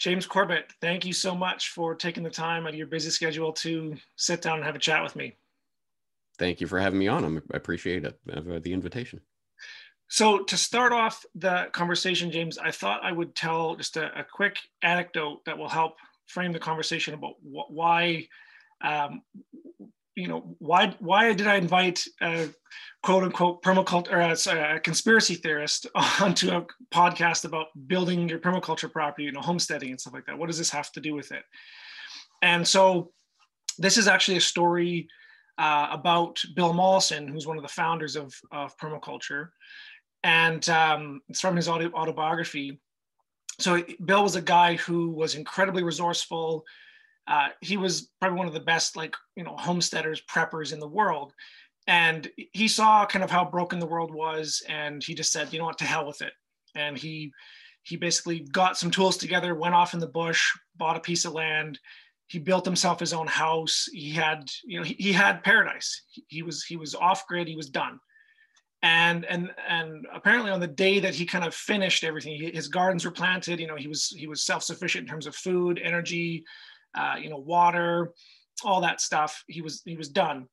[0.00, 3.52] James Corbett, thank you so much for taking the time out of your busy schedule
[3.52, 5.36] to sit down and have a chat with me.
[6.38, 7.22] Thank you for having me on.
[7.22, 9.20] I'm, I appreciate it, uh, the invitation.
[10.08, 14.24] So, to start off the conversation, James, I thought I would tell just a, a
[14.24, 18.26] quick anecdote that will help frame the conversation about wh- why
[18.82, 19.20] um,
[20.20, 22.48] you know why why did I invite a
[23.02, 25.86] quote unquote permaculture or a, a conspiracy theorist
[26.20, 30.38] onto a podcast about building your permaculture property, you know, homesteading and stuff like that?
[30.38, 31.42] What does this have to do with it?
[32.42, 33.12] And so
[33.78, 35.08] this is actually a story
[35.58, 39.48] uh, about Bill Mollison, who's one of the founders of, of permaculture,
[40.22, 42.80] and um, it's from his auto, autobiography.
[43.58, 46.64] So Bill was a guy who was incredibly resourceful
[47.30, 50.88] uh, he was probably one of the best like you know homesteaders preppers in the
[50.88, 51.32] world.
[51.86, 55.58] And he saw kind of how broken the world was and he just said you
[55.58, 55.78] know what?
[55.78, 56.32] To hell with it.
[56.74, 57.32] And he
[57.84, 60.44] he basically got some tools together went off in the bush
[60.76, 61.78] bought a piece of land.
[62.26, 63.86] He built himself his own house.
[63.92, 66.02] He had you know he, he had paradise.
[66.28, 67.46] He was he was off grid.
[67.46, 68.00] He was done.
[68.82, 73.04] And and and apparently on the day that he kind of finished everything his gardens
[73.04, 73.60] were planted.
[73.60, 76.44] You know he was he was self-sufficient in terms of food energy
[76.94, 78.12] uh, you know, water,
[78.64, 79.42] all that stuff.
[79.46, 80.46] He was he was done.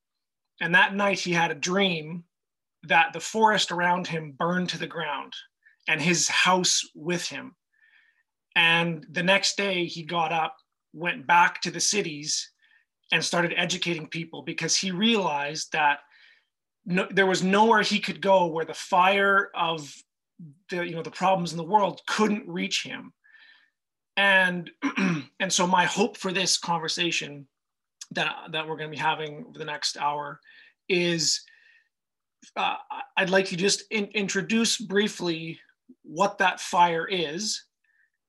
[0.61, 2.23] And that night he had a dream
[2.83, 5.33] that the forest around him burned to the ground
[5.87, 7.55] and his house with him.
[8.55, 10.55] And the next day he got up,
[10.93, 12.51] went back to the cities
[13.11, 15.99] and started educating people because he realized that
[16.85, 19.93] no, there was nowhere he could go where the fire of
[20.69, 23.13] the you know the problems in the world couldn't reach him
[24.17, 24.69] and
[25.39, 27.47] and so my hope for this conversation
[28.11, 30.39] that that we're going to be having over the next hour
[30.89, 31.41] is
[32.55, 32.75] uh,
[33.15, 35.59] I'd like you just in, introduce briefly
[36.03, 37.63] what that fire is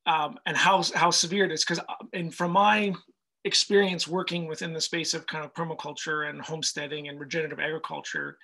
[0.07, 1.65] um, and how how severe it is.
[1.65, 2.93] Because uh, and from my
[3.45, 8.37] experience working within the space of kind of permaculture and homesteading and regenerative agriculture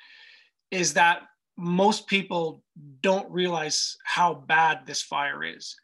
[0.71, 1.23] is that
[1.57, 2.63] most people
[3.03, 5.77] don't realize how bad this fire is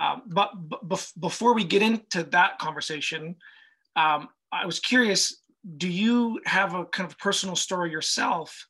[0.00, 0.50] um, but
[0.88, 3.36] b- before we get into that conversation,
[3.96, 5.36] um, I was curious
[5.76, 8.66] do you have a kind of personal story yourself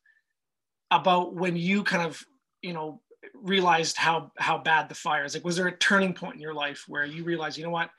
[0.91, 2.21] about when you kind of,
[2.61, 3.01] you know,
[3.33, 5.33] realized how how bad the fire is?
[5.33, 7.89] Like, was there a turning point in your life where you realized, you know what,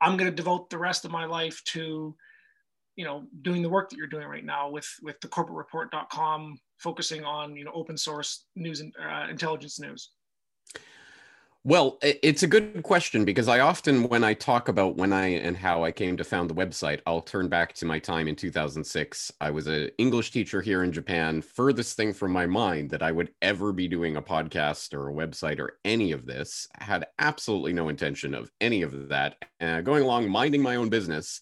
[0.00, 2.14] I'm going to devote the rest of my life to,
[2.96, 7.24] you know, doing the work that you're doing right now with with the corbettreport.com, focusing
[7.24, 10.10] on you know open source news and uh, intelligence news.
[11.66, 15.56] Well, it's a good question because I often, when I talk about when I and
[15.56, 19.32] how I came to found the website, I'll turn back to my time in 2006.
[19.40, 21.40] I was an English teacher here in Japan.
[21.40, 25.14] Furthest thing from my mind that I would ever be doing a podcast or a
[25.14, 26.68] website or any of this.
[26.80, 29.36] Had absolutely no intention of any of that.
[29.58, 31.40] Uh, going along, minding my own business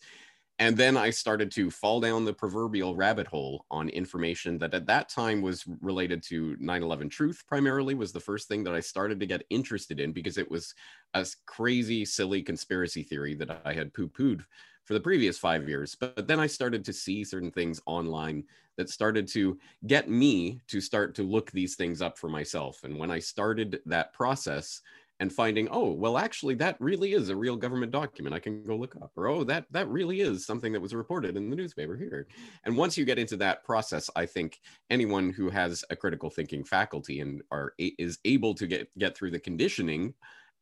[0.58, 4.86] and then I started to fall down the proverbial rabbit hole on information that at
[4.86, 9.18] that time was related to 9/11 truth primarily was the first thing that I started
[9.20, 10.74] to get interested in because it was
[11.14, 14.44] a crazy silly conspiracy theory that I had poo-pooed
[14.84, 15.94] for the previous 5 years.
[15.94, 18.44] But then I started to see certain things online
[18.76, 22.82] that started to get me to start to look these things up for myself.
[22.84, 24.80] And when I started that process
[25.20, 28.34] and finding oh well actually that really is a real government document.
[28.34, 31.36] I can go look up or oh that that really is something that was reported
[31.36, 32.26] in the newspaper here.
[32.64, 36.64] And once you get into that process i think anyone who has a critical thinking
[36.64, 40.14] faculty and are is able to get get through the conditioning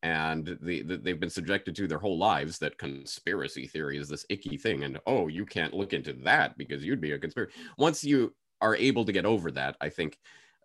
[0.03, 4.25] and the, the, they've been subjected to their whole lives that conspiracy theory is this
[4.29, 8.03] icky thing and oh you can't look into that because you'd be a conspiracy once
[8.03, 10.17] you are able to get over that i think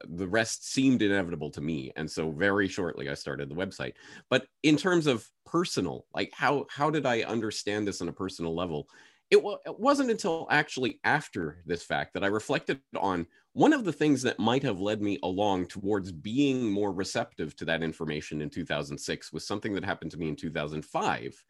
[0.04, 3.94] the rest seemed inevitable to me and so very shortly i started the website.
[4.28, 8.54] But in terms of personal like how how did i understand this on a personal
[8.54, 8.88] level?
[9.30, 13.84] It, w- it wasn't until actually after this fact that i reflected on one of
[13.84, 18.42] the things that might have led me along towards being more receptive to that information
[18.42, 21.42] in 2006 was something that happened to me in 2005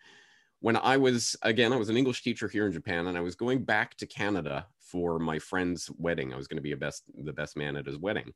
[0.61, 3.35] when I was again, I was an English teacher here in Japan, and I was
[3.35, 6.33] going back to Canada for my friend's wedding.
[6.33, 8.33] I was going to be a best the best man at his wedding,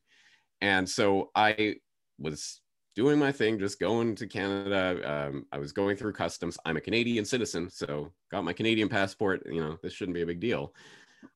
[0.61, 1.75] and so I
[2.19, 2.61] was
[2.95, 5.01] doing my thing, just going to Canada.
[5.09, 6.57] Um, I was going through customs.
[6.65, 9.43] I'm a Canadian citizen, so got my Canadian passport.
[9.45, 10.73] You know, this shouldn't be a big deal.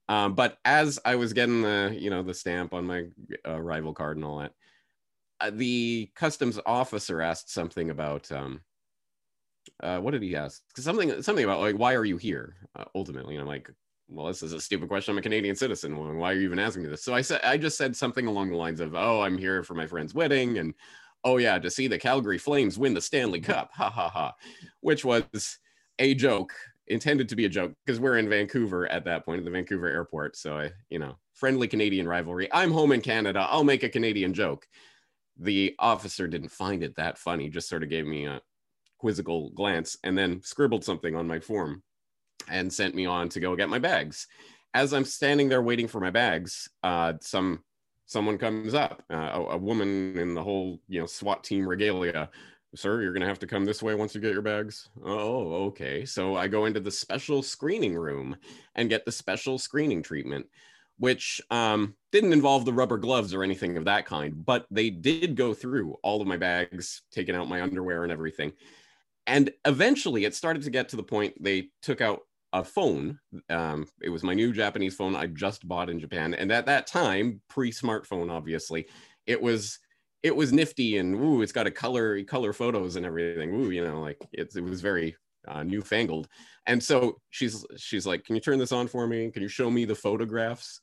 [0.10, 3.06] Um, but as I was getting the you know the stamp on my
[3.48, 4.54] uh, arrival card and all that,
[5.40, 8.32] uh, the customs officer asked something about.
[8.32, 8.62] Um,
[9.82, 10.62] uh, what did he ask?
[10.78, 12.56] Something something about like why are you here?
[12.76, 13.70] Uh, ultimately, and I'm like,
[14.08, 15.14] well, this is a stupid question.
[15.14, 16.18] I'm a Canadian citizen.
[16.18, 17.04] Why are you even asking me this?
[17.04, 19.74] So I said I just said something along the lines of, oh, I'm here for
[19.74, 20.74] my friend's wedding, and
[21.24, 23.52] oh yeah, to see the Calgary Flames win the Stanley mm-hmm.
[23.52, 24.34] Cup, ha ha ha,
[24.82, 25.58] which was
[26.00, 26.54] a joke
[26.88, 29.88] intended to be a joke because we're in Vancouver at that point at the Vancouver
[29.88, 30.36] airport.
[30.36, 32.48] So I, you know, friendly Canadian rivalry.
[32.54, 33.48] I'm home in Canada.
[33.50, 34.68] I'll make a Canadian joke.
[35.38, 38.40] The officer didn't find it that funny, just sort of gave me a
[39.00, 41.82] quizzical glance and then scribbled something on my form
[42.50, 44.28] and sent me on to go get my bags.
[44.74, 47.64] As I'm standing there waiting for my bags, uh, some
[48.06, 52.30] someone comes up, uh, a, a, woman in the whole you know SWAT team regalia.
[52.76, 54.90] Sir, you're gonna have to come this way once you get your bags.
[55.04, 56.06] Oh, okay.
[56.06, 58.36] So I go into the special screening room
[58.76, 60.46] and get the special screening treatment,
[60.98, 65.36] which um, didn't involve the rubber gloves or anything of that kind, but they did
[65.36, 68.52] go through all of my bags, taking out my underwear and everything.
[69.28, 72.22] And eventually, it started to get to the point they took out
[72.54, 73.20] a phone.
[73.50, 76.88] Um, it was my new Japanese phone I just bought in Japan, and at that
[76.88, 78.88] time, pre-smartphone, obviously,
[79.26, 79.80] it was
[80.24, 83.54] it was nifty and ooh, it's got a color color photos and everything.
[83.54, 85.16] Ooh, you know, like it, was very
[85.48, 86.28] uh, newfangled.
[86.66, 89.30] And so she's she's like, "Can you turn this on for me?
[89.32, 90.82] Can you show me the photographs?"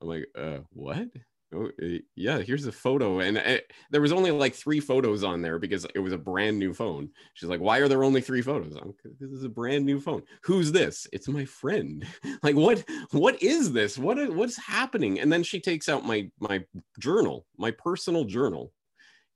[0.00, 1.08] I'm like, "Uh, what?"
[1.54, 3.20] Oh, eh, yeah, here's a photo.
[3.20, 3.60] And eh,
[3.90, 7.10] there was only like three photos on there because it was a brand new phone.
[7.34, 8.76] She's like, why are there only three photos?
[8.76, 10.22] I'm, this is a brand new phone.
[10.42, 11.06] Who's this?
[11.12, 12.06] It's my friend.
[12.42, 13.98] like, what, what is this?
[13.98, 15.20] what what's happening?
[15.20, 16.64] And then she takes out my, my
[16.98, 18.72] journal, my personal journal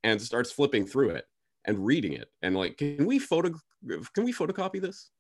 [0.03, 1.27] and starts flipping through it
[1.65, 2.29] and reading it.
[2.43, 3.53] And like, can we photo,
[4.15, 5.11] can we photocopy this?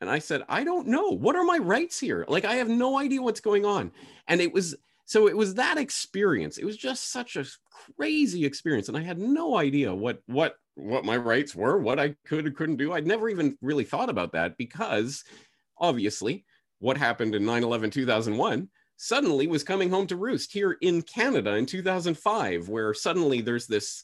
[0.00, 1.08] And I said, I don't know.
[1.08, 2.24] What are my rights here?
[2.28, 3.92] Like, I have no idea what's going on.
[4.28, 4.74] And it was,
[5.06, 6.58] so it was that experience.
[6.58, 7.44] It was just such a
[7.96, 12.14] crazy experience and i had no idea what what what my rights were what i
[12.26, 12.92] could or couldn't do.
[12.92, 15.24] I'd never even really thought about that because
[15.78, 16.44] obviously
[16.78, 21.66] what happened in 9-11 2001 suddenly was coming home to roost here in canada in
[21.66, 24.02] 2005 where suddenly there's this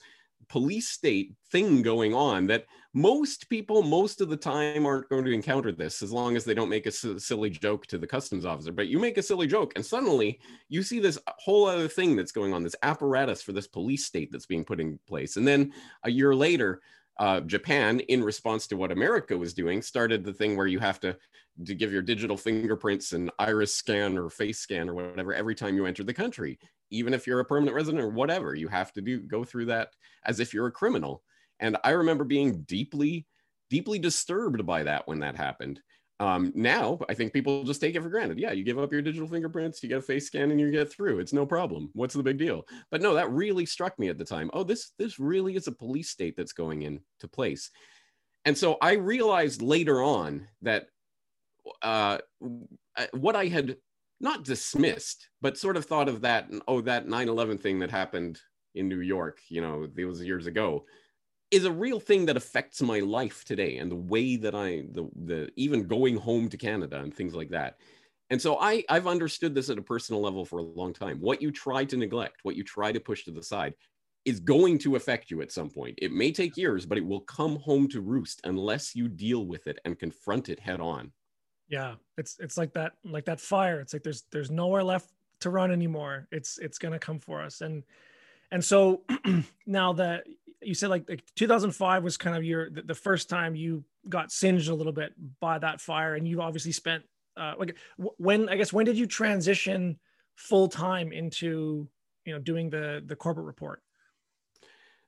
[0.49, 5.33] police state thing going on that most people most of the time aren't going to
[5.33, 8.73] encounter this as long as they don't make a silly joke to the customs officer
[8.73, 12.33] but you make a silly joke and suddenly you see this whole other thing that's
[12.33, 15.73] going on this apparatus for this police state that's being put in place and then
[16.03, 16.81] a year later
[17.21, 20.99] uh, Japan, in response to what America was doing, started the thing where you have
[21.01, 21.15] to,
[21.67, 25.77] to give your digital fingerprints and iris scan or face scan or whatever every time
[25.77, 26.59] you enter the country.
[26.89, 29.91] Even if you're a permanent resident or whatever, you have to do go through that
[30.25, 31.23] as if you're a criminal.
[31.61, 33.27] And I remember being deeply,
[33.69, 35.81] deeply disturbed by that when that happened.
[36.19, 38.39] Um, now, I think people just take it for granted.
[38.39, 40.93] Yeah, you give up your digital fingerprints, you get a face scan, and you get
[40.93, 41.19] through.
[41.19, 41.91] It's no problem.
[41.95, 42.67] What's the big deal?
[42.91, 44.51] But no, that really struck me at the time.
[44.53, 47.71] Oh, this this really is a police state that's going into place.
[48.45, 50.87] And so I realized later on that
[51.81, 52.19] uh,
[53.13, 53.77] what I had
[54.21, 58.39] not dismissed, but sort of thought of that, oh, that 9 11 thing that happened
[58.75, 60.85] in New York, you know, those years ago,
[61.50, 65.08] is a real thing that affects my life today and the way that I the
[65.25, 67.79] the even going home to Canada and things like that.
[68.31, 71.19] And so I I've understood this at a personal level for a long time.
[71.20, 73.75] What you try to neglect, what you try to push to the side
[74.25, 75.99] is going to affect you at some point.
[76.00, 79.67] It may take years, but it will come home to roost unless you deal with
[79.67, 81.12] it and confront it head on.
[81.69, 83.81] Yeah, it's it's like that like that fire.
[83.81, 85.11] It's like there's there's nowhere left
[85.41, 86.29] to run anymore.
[86.31, 87.61] It's it's going to come for us.
[87.61, 87.82] And
[88.50, 89.03] and so
[89.67, 90.25] now that
[90.62, 94.31] you said like, like 2005 was kind of your the, the, first time you got
[94.31, 97.03] singed a little bit by that fire, and you obviously spent
[97.37, 99.99] uh, like when I guess when did you transition
[100.37, 101.89] full time into
[102.25, 103.82] you know doing the the Corbett Report?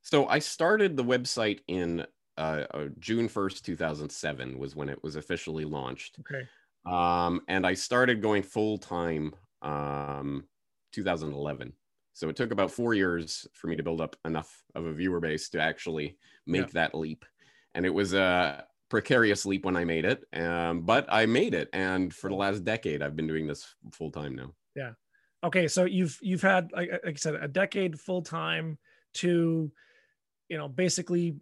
[0.02, 2.04] So I started the website in
[2.36, 6.18] uh, uh, June 1st, 2007 was when it was officially launched.
[6.20, 6.48] Okay.
[6.84, 10.44] Um, and I started going full time um,
[10.92, 11.72] 2011.
[12.12, 15.20] So it took about four years for me to build up enough of a viewer
[15.20, 16.72] base to actually make yeah.
[16.74, 17.24] that leap.
[17.74, 21.70] And it was a precarious leap when I made it, um, but I made it.
[21.72, 24.52] And for the last decade, I've been doing this full time now.
[24.76, 24.92] Yeah.
[25.42, 25.68] Okay.
[25.68, 28.78] So you've you've had like, like I said, a decade full time
[29.14, 29.72] to,
[30.48, 31.36] you know, basically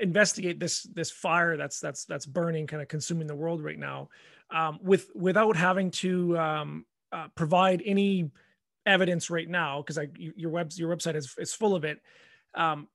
[0.00, 4.08] investigate this this fire that's that's that's burning, kind of consuming the world right now,
[4.50, 8.30] um, with without having to um, uh, provide any
[8.90, 12.00] evidence right now because like your web your website is, is full of it.
[12.54, 12.88] Um,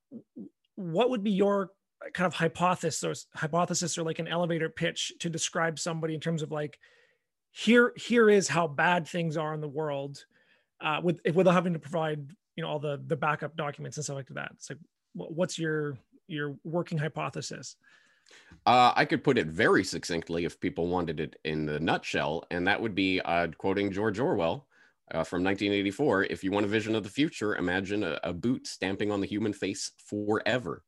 [0.76, 1.70] what would be your
[2.12, 6.42] kind of hypothesis or hypothesis or like an elevator pitch to describe somebody in terms
[6.42, 6.78] of like
[7.50, 10.24] here here is how bad things are in the world
[10.80, 14.16] uh, with without having to provide you know all the the backup documents and stuff
[14.16, 14.52] like that?
[14.68, 14.78] Like
[15.14, 15.98] what's your
[16.28, 17.76] your working hypothesis?
[18.66, 22.66] Uh, I could put it very succinctly if people wanted it in the nutshell, and
[22.66, 24.66] that would be uh, quoting George Orwell
[25.12, 26.24] uh, from 1984.
[26.24, 29.26] If you want a vision of the future, imagine a, a boot stamping on the
[29.26, 30.82] human face forever.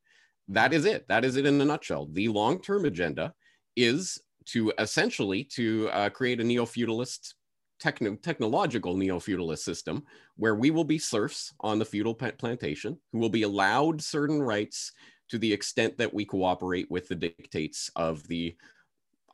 [0.49, 1.07] That is it.
[1.09, 2.09] That is it in a nutshell.
[2.13, 3.35] The long-term agenda
[3.77, 7.35] is to essentially to uh, create a neo-feudalist
[7.79, 10.05] techno- technological neo-feudalist system
[10.37, 14.93] where we will be serfs on the feudal plantation who will be allowed certain rights
[15.29, 18.57] to the extent that we cooperate with the dictates of the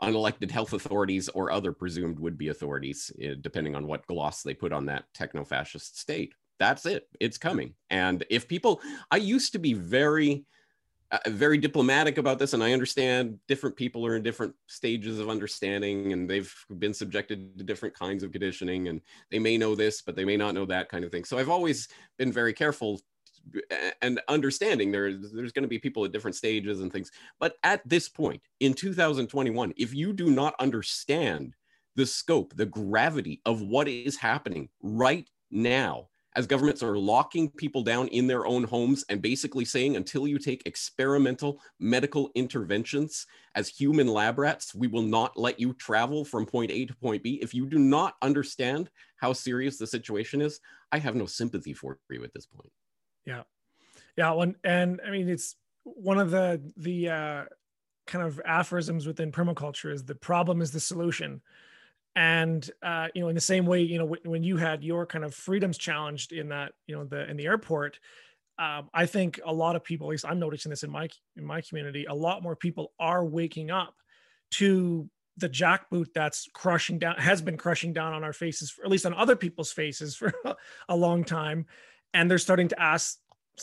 [0.03, 4.73] unelected health authorities or other presumed would-be authorities eh, depending on what gloss they put
[4.73, 6.35] on that techno-fascist state.
[6.59, 7.09] That's it.
[7.21, 7.75] It's coming.
[7.91, 10.45] And if people i used to be very
[11.11, 15.29] uh, very diplomatic about this, and I understand different people are in different stages of
[15.29, 20.03] understanding, and they've been subjected to different kinds of conditioning, and they may know this,
[20.03, 21.25] but they may not know that kind of thing.
[21.25, 23.01] So I've always been very careful
[24.03, 27.11] and understanding there, there's going to be people at different stages and things.
[27.39, 31.55] But at this point in 2021, if you do not understand
[31.97, 37.83] the scope, the gravity of what is happening right now, as governments are locking people
[37.83, 43.69] down in their own homes and basically saying until you take experimental medical interventions as
[43.69, 47.39] human lab rats, we will not let you travel from point A to point B.
[47.41, 50.59] If you do not understand how serious the situation is,
[50.91, 52.73] I have no sympathy for you at this point.
[53.27, 53.43] Yeah.
[54.17, 54.33] Yeah.
[54.33, 57.45] Well, and I mean, it's one of the, the, uh,
[58.07, 61.41] kind of aphorisms within permaculture is the problem is the solution
[62.17, 65.25] and uh, you know in the same way you know when you had your kind
[65.25, 67.99] of freedoms challenged in that you know the in the airport
[68.59, 71.45] um, i think a lot of people at least i'm noticing this in my in
[71.45, 73.95] my community a lot more people are waking up
[74.51, 78.91] to the jackboot that's crushing down has been crushing down on our faces for, at
[78.91, 80.33] least on other people's faces for
[80.89, 81.67] a long time
[82.15, 83.19] and they're starting to ask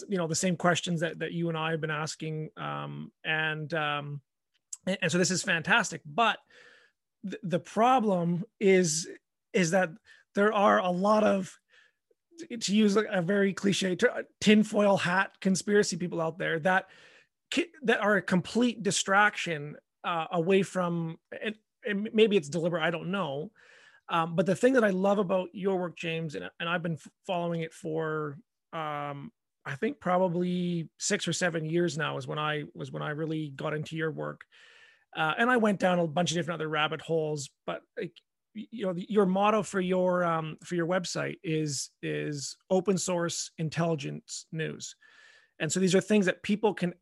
[0.07, 3.73] you know the same questions that, that you and i have been asking um, and
[3.73, 4.21] um,
[4.85, 6.37] and, so this is fantastic but
[7.43, 9.07] the problem is
[9.53, 9.89] is that
[10.35, 11.57] there are a lot of
[12.59, 13.97] to use a very cliche
[14.39, 16.87] tinfoil hat conspiracy people out there that
[17.83, 21.55] that are a complete distraction uh, away from and,
[21.85, 23.51] and, maybe it's deliberate i don't know
[24.11, 26.97] um, but the thing that i love about your work james and, and i've been
[27.25, 28.37] following it for
[28.73, 29.31] um,
[29.65, 33.49] i think probably six or seven years now is when i was when i really
[33.55, 34.41] got into your work
[35.15, 37.49] uh, and I went down a bunch of different other rabbit holes.
[37.65, 37.81] But
[38.53, 44.45] you know, your motto for your um, for your website is is open source intelligence
[44.51, 44.95] news,
[45.59, 46.93] and so these are things that people can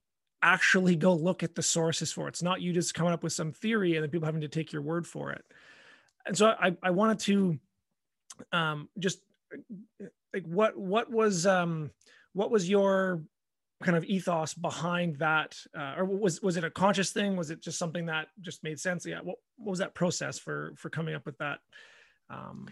[0.41, 2.27] actually go look at the sources for.
[2.27, 4.71] It's not you just coming up with some theory and then people having to take
[4.71, 5.43] your word for it.
[6.29, 7.59] And so I, I wanted to
[8.51, 9.19] um, just
[10.31, 11.89] like what what was um,
[12.33, 13.23] what was your
[13.81, 15.57] kind of ethos behind that?
[15.75, 17.35] Uh, or was was it a conscious thing?
[17.35, 19.07] Was it just something that just made sense?
[19.07, 21.61] Yeah what, what was that process for for coming up with that
[22.29, 22.67] um,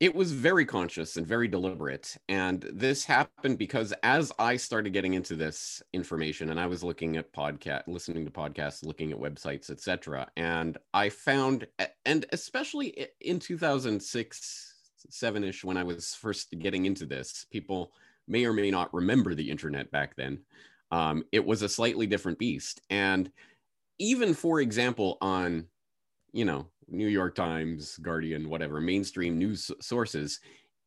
[0.00, 5.14] it was very conscious and very deliberate and this happened because as i started getting
[5.14, 9.70] into this information and i was looking at podcast listening to podcasts looking at websites
[9.70, 11.66] etc and i found
[12.04, 14.74] and especially in 2006
[15.10, 17.92] 7ish when i was first getting into this people
[18.28, 20.40] may or may not remember the internet back then.
[20.90, 22.80] Um, it was a slightly different beast.
[22.90, 23.30] And
[23.98, 25.66] even, for example, on,
[26.32, 30.40] you know, New York Times, Guardian, whatever, mainstream news sources,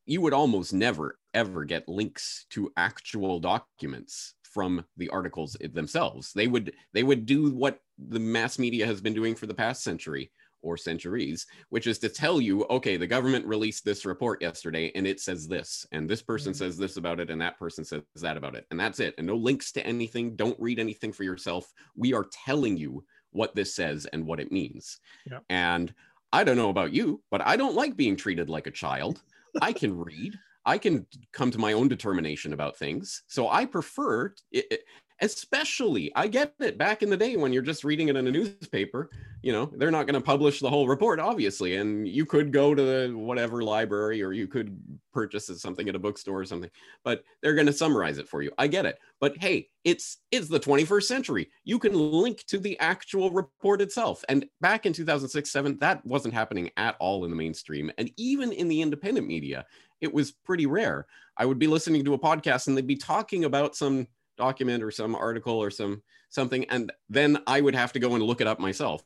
[0.06, 6.32] you would almost never, ever get links to actual documents from the articles themselves.
[6.32, 9.82] They would they would do what the mass media has been doing for the past
[9.82, 10.30] century,
[10.62, 15.06] or centuries, which is to tell you, okay, the government released this report yesterday and
[15.06, 16.58] it says this, and this person mm-hmm.
[16.58, 18.66] says this about it, and that person says that about it.
[18.70, 19.14] And that's it.
[19.18, 20.36] And no links to anything.
[20.36, 21.70] Don't read anything for yourself.
[21.96, 25.00] We are telling you what this says and what it means.
[25.30, 25.40] Yeah.
[25.50, 25.92] And
[26.32, 29.22] I don't know about you, but I don't like being treated like a child.
[29.60, 30.34] I can read.
[30.64, 33.24] I can come to my own determination about things.
[33.26, 34.84] So I prefer it,
[35.22, 38.30] especially i get it back in the day when you're just reading it in a
[38.30, 39.08] newspaper
[39.42, 42.74] you know they're not going to publish the whole report obviously and you could go
[42.74, 44.78] to the whatever library or you could
[45.12, 46.70] purchase something at a bookstore or something
[47.04, 48.50] but they're going to summarize it for you.
[48.56, 51.50] I get it but hey it's it's the 21st century.
[51.64, 56.34] You can link to the actual report itself and back in 2006 7 that wasn't
[56.34, 59.66] happening at all in the mainstream and even in the independent media
[60.00, 61.06] it was pretty rare.
[61.36, 64.90] I would be listening to a podcast and they'd be talking about some document or
[64.90, 68.46] some article or some something and then i would have to go and look it
[68.46, 69.02] up myself.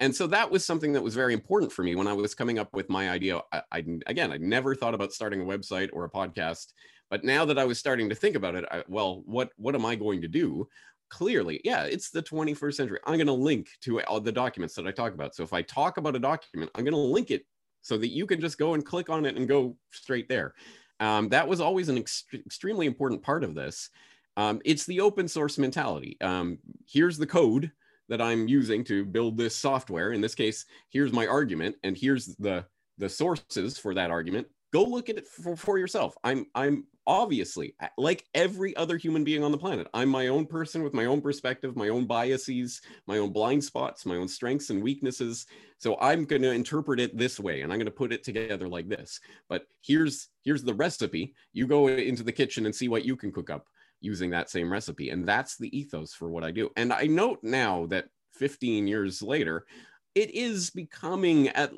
[0.00, 2.58] And so that was something that was very important for me when i was coming
[2.58, 3.40] up with my idea.
[3.52, 6.72] I, I again i never thought about starting a website or a podcast
[7.10, 9.86] but now that i was starting to think about it I, well what what am
[9.86, 10.68] i going to do?
[11.08, 12.98] Clearly yeah it's the 21st century.
[13.06, 15.34] I'm going to link to all the documents that i talk about.
[15.34, 17.44] So if i talk about a document i'm going to link it
[17.82, 20.54] so that you can just go and click on it and go straight there.
[21.00, 23.90] Um, that was always an ext- extremely important part of this.
[24.38, 26.16] Um, it's the open source mentality.
[26.20, 27.72] Um, here's the code
[28.08, 30.12] that I'm using to build this software.
[30.12, 32.64] In this case, here's my argument, and here's the
[32.98, 34.46] the sources for that argument.
[34.72, 36.14] Go look at it for, for yourself.
[36.22, 39.88] I'm I'm obviously like every other human being on the planet.
[39.92, 44.06] I'm my own person with my own perspective, my own biases, my own blind spots,
[44.06, 45.46] my own strengths and weaknesses.
[45.78, 48.68] So I'm going to interpret it this way, and I'm going to put it together
[48.68, 49.18] like this.
[49.48, 51.34] But here's here's the recipe.
[51.52, 53.66] You go into the kitchen and see what you can cook up
[54.00, 55.10] using that same recipe.
[55.10, 56.70] And that's the ethos for what I do.
[56.76, 59.66] And I note now that 15 years later,
[60.14, 61.72] it is becoming at,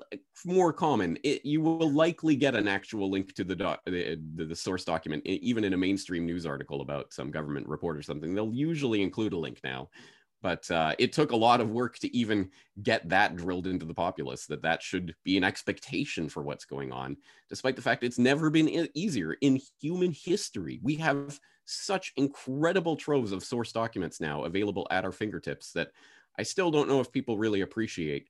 [0.47, 1.19] more common.
[1.23, 5.27] It, you will likely get an actual link to the, doc, the, the source document,
[5.27, 8.35] even in a mainstream news article about some government report or something.
[8.35, 9.91] They'll usually include a link now.
[10.43, 12.49] But uh, it took a lot of work to even
[12.83, 16.93] get that drilled into the populace that that should be an expectation for what's going
[16.93, 17.19] on,
[17.51, 20.81] despite the fact it's never been easier in human history.
[20.83, 25.93] We have such incredible troves of source documents now available at our fingertips that
[26.39, 28.29] I still don't know if people really appreciate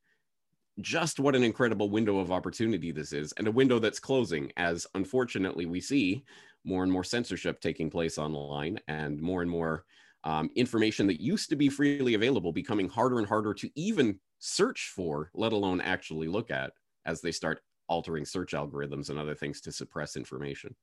[0.80, 4.86] just what an incredible window of opportunity this is, and a window that's closing as
[4.94, 6.24] unfortunately we see
[6.64, 9.84] more and more censorship taking place online and more and more
[10.24, 14.90] um, information that used to be freely available becoming harder and harder to even search
[14.94, 16.72] for, let alone actually look at
[17.04, 20.76] as they start altering search algorithms and other things to suppress information.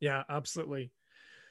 [0.00, 0.92] Yeah, absolutely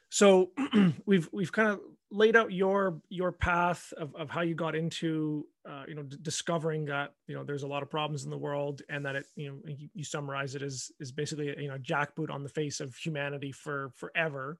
[0.09, 0.51] so
[1.05, 5.45] we've we've kind of laid out your your path of, of how you got into
[5.69, 8.37] uh, you know d- discovering that you know there's a lot of problems in the
[8.37, 11.77] world and that it you know you, you summarize it as is basically you know
[11.77, 14.57] jackboot on the face of humanity for forever.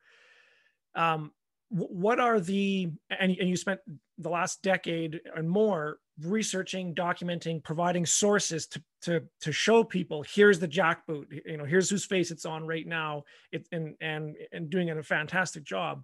[0.96, 1.32] Um
[1.70, 3.80] what are the and, and you spent
[4.18, 10.60] the last decade and more researching documenting providing sources to to to show people here's
[10.60, 14.70] the jackboot you know here's whose face it's on right now it and and and
[14.70, 16.04] doing a fantastic job.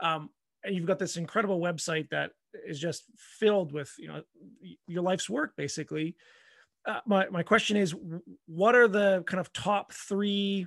[0.00, 0.30] Um
[0.64, 2.32] and you've got this incredible website that
[2.66, 4.22] is just filled with you know
[4.86, 6.16] your life's work basically.
[6.86, 7.94] Uh, my, my question is
[8.46, 10.66] what are the kind of top three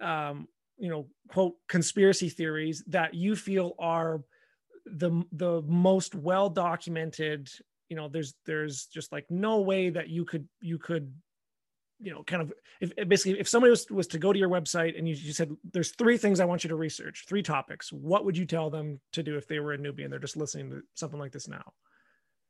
[0.00, 0.48] um,
[0.80, 4.22] you know quote conspiracy theories that you feel are
[4.86, 7.48] the the most well documented
[7.88, 11.12] you know there's there's just like no way that you could you could
[12.00, 14.98] you know kind of if basically if somebody was, was to go to your website
[14.98, 17.92] and you, you said there's three things i want you to research three topics.
[17.92, 20.36] What would you tell them to do if they were a newbie and they're just
[20.36, 21.72] listening to something like this now?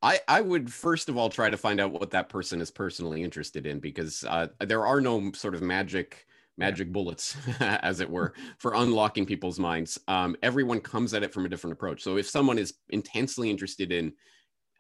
[0.03, 3.23] I, I would first of all try to find out what that person is personally
[3.23, 6.27] interested in because uh, there are no sort of magic
[6.61, 9.99] magic bullets, as it were, for unlocking people's minds.
[10.07, 12.03] Um, everyone comes at it from a different approach.
[12.03, 14.13] So if someone is intensely interested in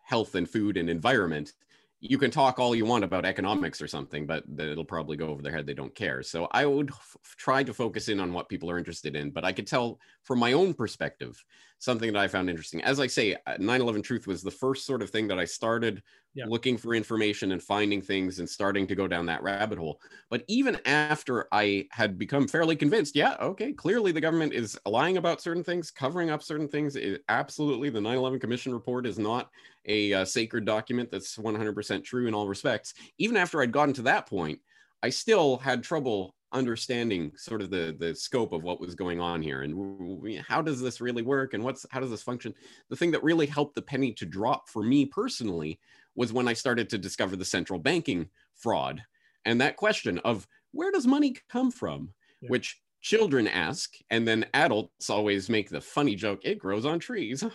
[0.04, 1.52] health and food and environment,
[2.00, 5.42] you can talk all you want about economics or something, but it'll probably go over
[5.42, 5.66] their head.
[5.66, 6.22] They don't care.
[6.22, 9.30] So I would f- try to focus in on what people are interested in.
[9.30, 11.44] But I could tell from my own perspective
[11.78, 12.82] something that I found interesting.
[12.82, 15.44] As I say, uh, 9 11 Truth was the first sort of thing that I
[15.44, 16.02] started
[16.34, 16.44] yeah.
[16.46, 20.00] looking for information and finding things and starting to go down that rabbit hole.
[20.30, 25.16] But even after I had become fairly convinced, yeah, okay, clearly the government is lying
[25.16, 26.96] about certain things, covering up certain things.
[26.96, 29.50] It, absolutely, the 9 11 Commission report is not
[29.86, 32.94] a uh, sacred document that's 100% true in all respects.
[33.18, 34.60] Even after I'd gotten to that point,
[35.02, 39.40] I still had trouble understanding sort of the the scope of what was going on
[39.40, 42.52] here and how does this really work and what's how does this function
[42.88, 45.78] the thing that really helped the penny to drop for me personally
[46.16, 49.00] was when i started to discover the central banking fraud
[49.44, 52.48] and that question of where does money come from yeah.
[52.48, 57.44] which children ask and then adults always make the funny joke it grows on trees.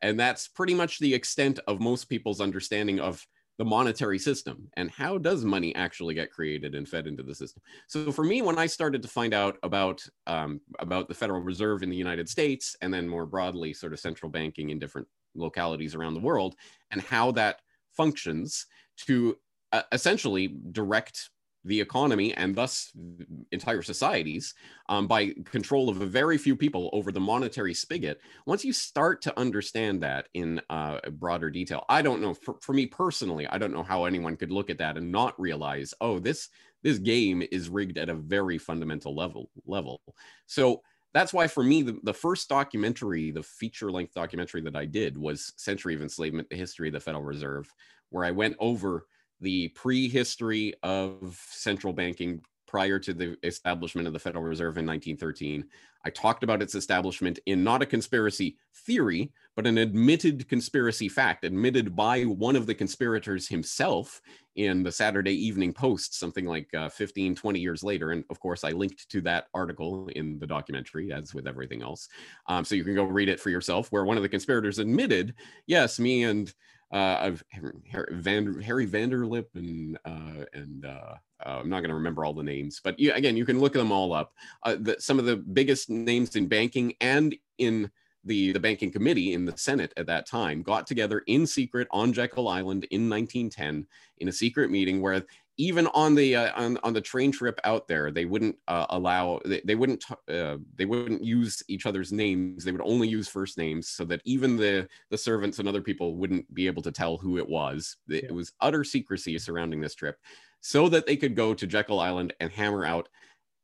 [0.00, 3.26] And that's pretty much the extent of most people's understanding of
[3.58, 7.60] the monetary system and how does money actually get created and fed into the system.
[7.88, 11.82] So for me when i started to find out about um, about the federal reserve
[11.82, 15.94] in the united states and then more broadly sort of central banking in different localities
[15.94, 16.54] around the world
[16.92, 17.60] and how that
[17.96, 18.66] functions
[18.96, 19.36] to
[19.72, 21.30] uh, essentially direct
[21.64, 22.92] the economy and thus
[23.52, 24.54] entire societies
[24.88, 29.20] um, by control of a very few people over the monetary spigot once you start
[29.20, 33.58] to understand that in uh, broader detail i don't know for, for me personally i
[33.58, 36.48] don't know how anyone could look at that and not realize oh this
[36.82, 40.00] this game is rigged at a very fundamental level level.
[40.46, 40.82] So
[41.14, 45.16] that's why for me the, the first documentary the feature length documentary that i did
[45.16, 47.72] was century of enslavement the history of the federal reserve
[48.10, 49.06] where i went over
[49.40, 55.64] the prehistory of central banking prior to the establishment of the Federal Reserve in 1913.
[56.04, 61.44] I talked about its establishment in not a conspiracy theory, but an admitted conspiracy fact,
[61.44, 64.20] admitted by one of the conspirators himself
[64.54, 68.12] in the Saturday Evening Post, something like uh, 15, 20 years later.
[68.12, 72.08] And of course, I linked to that article in the documentary, as with everything else.
[72.46, 75.34] Um, so you can go read it for yourself, where one of the conspirators admitted,
[75.66, 76.52] yes, me and
[76.90, 82.24] uh, Harry, Van, Harry Vanderlip and uh, and uh, uh, I'm not going to remember
[82.24, 84.32] all the names, but you, again, you can look them all up.
[84.64, 87.90] Uh, the, some of the biggest names in banking and in
[88.24, 92.12] the, the banking committee in the Senate at that time got together in secret on
[92.12, 93.86] Jekyll Island in 1910
[94.18, 95.24] in a secret meeting where
[95.58, 99.40] even on the uh, on, on the train trip out there they wouldn't uh, allow
[99.44, 102.64] they, they wouldn't uh, they wouldn't use each other's names.
[102.64, 106.16] They would only use first names so that even the the servants and other people
[106.16, 107.96] wouldn't be able to tell who it was.
[108.08, 108.30] It, yeah.
[108.30, 110.16] it was utter secrecy surrounding this trip
[110.60, 113.08] so that they could go to Jekyll Island and hammer out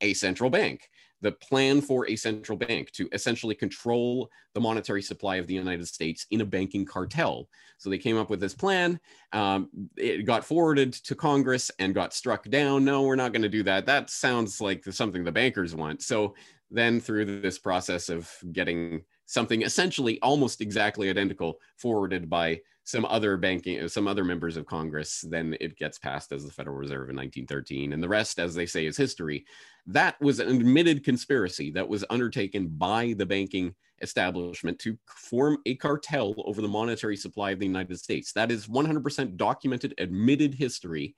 [0.01, 0.91] a central bank
[1.25, 5.89] the plan for a central bank to essentially control the monetary supply of the United
[5.89, 7.49] States in a banking cartel.
[7.79, 9.01] So they came up with this plan.
[9.33, 12.85] Um, it got forwarded to Congress and got struck down.
[12.85, 13.87] No, we're not going to do that.
[13.87, 16.03] That sounds like something the bankers want.
[16.03, 16.35] So
[16.71, 23.39] then, through this process of getting something essentially almost exactly identical forwarded by some other
[23.39, 27.17] banking some other members of congress then it gets passed as the federal reserve in
[27.17, 29.47] 1913 and the rest as they say is history
[29.87, 35.75] that was an admitted conspiracy that was undertaken by the banking establishment to form a
[35.77, 38.33] cartel over the monetary supply of the united states.
[38.33, 41.15] That is 100% documented admitted history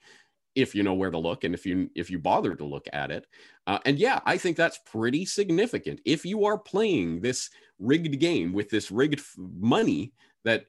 [0.55, 3.11] if you know where to look and if you if you bother to look at
[3.11, 3.27] it.
[3.67, 6.01] Uh, and yeah i think that's pretty significant.
[6.05, 10.13] If you are playing this rigged game with this rigged money
[10.45, 10.67] that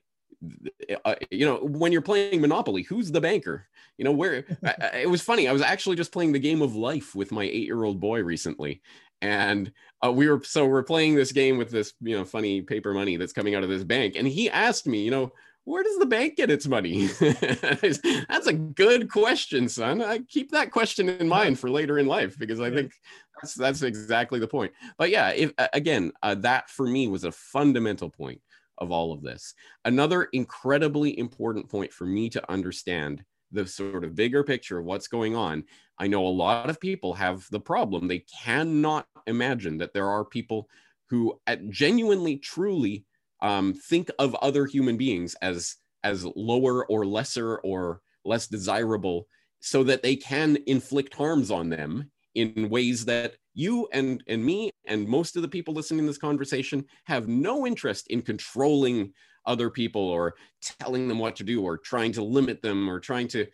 [1.05, 5.09] uh, you know when you're playing monopoly who's the banker you know where I, it
[5.09, 7.83] was funny i was actually just playing the game of life with my eight year
[7.83, 8.81] old boy recently
[9.21, 9.71] and
[10.05, 13.17] uh, we were so we're playing this game with this you know funny paper money
[13.17, 15.31] that's coming out of this bank and he asked me you know
[15.67, 17.07] where does the bank get its money?
[17.19, 20.01] that's a good question, son.
[20.01, 22.93] I keep that question in mind for later in life because I think
[23.41, 24.71] that's that's exactly the point.
[24.97, 28.39] But yeah, if again, uh, that for me was a fundamental point
[28.77, 29.53] of all of this.
[29.85, 35.07] Another incredibly important point for me to understand the sort of bigger picture of what's
[35.07, 35.63] going on.
[35.99, 40.25] I know a lot of people have the problem they cannot imagine that there are
[40.25, 40.69] people
[41.09, 43.05] who genuinely truly
[43.41, 49.27] um, think of other human beings as as lower or lesser or less desirable
[49.59, 54.69] so that they can inflict harms on them in ways that you and and me
[54.85, 59.11] and most of the people listening to this conversation have no interest in controlling
[59.45, 60.35] other people or
[60.79, 63.47] telling them what to do or trying to limit them or trying to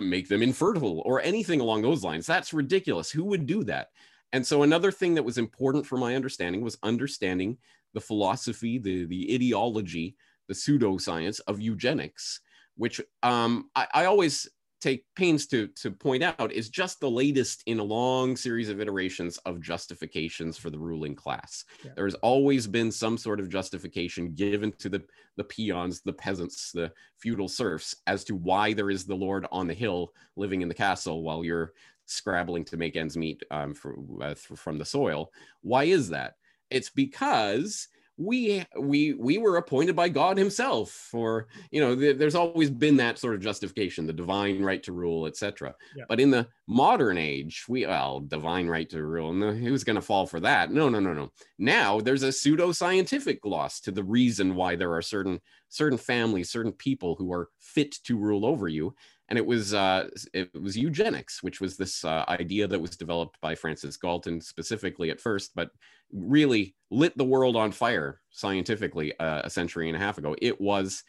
[0.00, 2.26] make them infertile or anything along those lines.
[2.26, 3.10] That's ridiculous.
[3.10, 3.88] Who would do that?
[4.32, 7.58] And so another thing that was important for my understanding was understanding
[7.94, 10.16] the philosophy, the, the ideology,
[10.48, 12.40] the pseudoscience of eugenics,
[12.76, 14.48] which um, I, I always
[14.80, 18.80] take pains to, to point out is just the latest in a long series of
[18.80, 21.64] iterations of justifications for the ruling class.
[21.84, 21.92] Yeah.
[21.96, 25.02] has always been some sort of justification given to the,
[25.36, 29.66] the peons, the peasants, the feudal serfs as to why there is the lord on
[29.66, 31.72] the hill living in the castle while you're
[32.06, 35.30] scrabbling to make ends meet um, for, uh, from the soil.
[35.62, 36.34] Why is that?
[36.70, 42.34] It's because we we we were appointed by God Himself for you know th- there's
[42.34, 45.74] always been that sort of justification, the divine right to rule, etc.
[45.94, 46.04] Yeah.
[46.08, 50.02] But in the modern age, we well divine right to rule, no, who's going to
[50.02, 50.72] fall for that?
[50.72, 51.30] No, no, no, no.
[51.58, 56.50] Now there's a pseudo scientific gloss to the reason why there are certain certain families,
[56.50, 58.94] certain people who are fit to rule over you,
[59.28, 63.40] and it was uh, it was eugenics, which was this uh, idea that was developed
[63.40, 65.70] by Francis Galton specifically at first, but
[66.12, 70.36] really lit the world on fire scientifically uh, a century and a half ago.
[70.40, 71.02] It was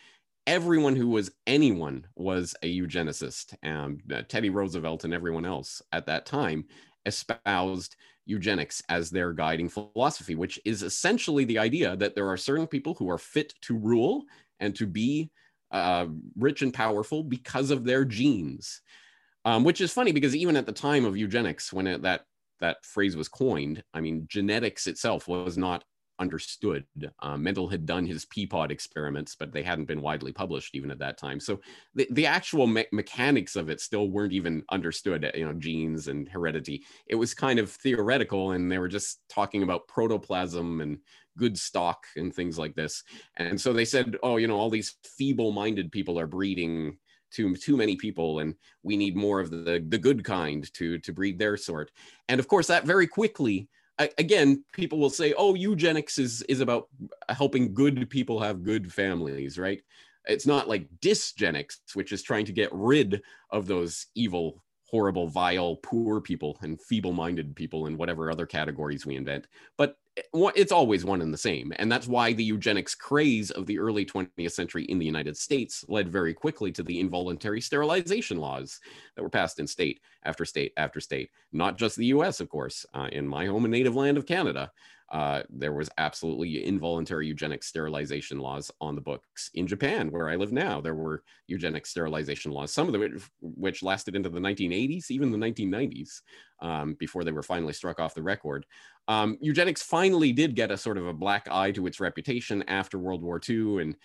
[0.47, 6.07] everyone who was anyone was a eugenicist, and uh, Teddy Roosevelt and everyone else at
[6.07, 6.65] that time
[7.05, 12.67] espoused eugenics as their guiding philosophy, which is essentially the idea that there are certain
[12.67, 14.25] people who are fit to rule
[14.59, 15.31] and to be
[15.71, 18.81] uh, rich and powerful because of their genes.
[19.45, 22.25] Um, which is funny because even at the time of eugenics, when it, that
[22.59, 25.85] that phrase was coined, I mean, genetics itself was not
[26.19, 26.85] understood.
[27.19, 30.99] Uh, Mendel had done his Peapod experiments, but they hadn't been widely published even at
[30.99, 31.39] that time.
[31.39, 31.59] So
[31.95, 36.27] the, the actual me- mechanics of it still weren't even understood, you know, genes and
[36.27, 36.83] heredity.
[37.07, 40.99] It was kind of theoretical, and they were just talking about protoplasm and
[41.37, 43.03] good stock and things like this.
[43.37, 46.97] And so they said, oh, you know, all these feeble-minded people are breeding
[47.29, 51.11] too too many people and we need more of the the good kind to to
[51.11, 51.91] breed their sort
[52.29, 53.67] and of course that very quickly
[54.17, 56.87] again, people will say, "Oh, eugenics is is about
[57.29, 59.81] helping good people have good families," right?
[60.25, 65.75] It's not like dysgenics, which is trying to get rid of those evil, horrible, vile,
[65.77, 69.47] poor people and feeble-minded people and whatever other categories we invent.
[69.77, 69.97] But
[70.33, 71.71] it's always one and the same.
[71.75, 75.85] And that's why the eugenics craze of the early 20th century in the United States
[75.87, 78.79] led very quickly to the involuntary sterilization laws
[79.15, 81.29] that were passed in state after state after state.
[81.51, 84.71] Not just the US, of course, uh, in my home and native land of Canada.
[85.11, 89.49] Uh, there was absolutely involuntary eugenic sterilization laws on the books.
[89.53, 93.83] In Japan, where I live now, there were eugenic sterilization laws, some of them which
[93.83, 96.21] lasted into the 1980s, even the 1990s,
[96.61, 98.65] um, before they were finally struck off the record.
[99.07, 102.99] Um, eugenics finally did get a sort of a black eye to its reputation after
[102.99, 103.95] World War II and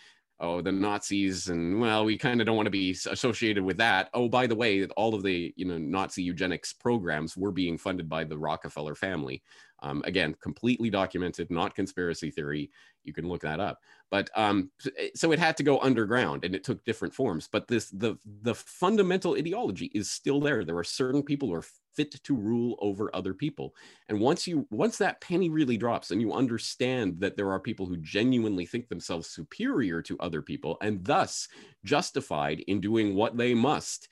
[0.42, 4.10] oh the nazis and well we kind of don't want to be associated with that
[4.12, 8.08] oh by the way all of the you know nazi eugenics programs were being funded
[8.08, 9.42] by the rockefeller family
[9.82, 12.70] um, again completely documented not conspiracy theory.
[13.04, 13.80] You can look that up.
[14.10, 14.70] But um,
[15.14, 18.54] so it had to go underground and it took different forms but this the the
[18.54, 20.64] fundamental ideology is still there.
[20.64, 21.64] There are certain people who are
[21.94, 23.74] fit to rule over other people.
[24.08, 27.86] And once you once that penny really drops and you understand that there are people
[27.86, 31.48] who genuinely think themselves superior to other people and thus
[31.84, 34.08] justified in doing what they must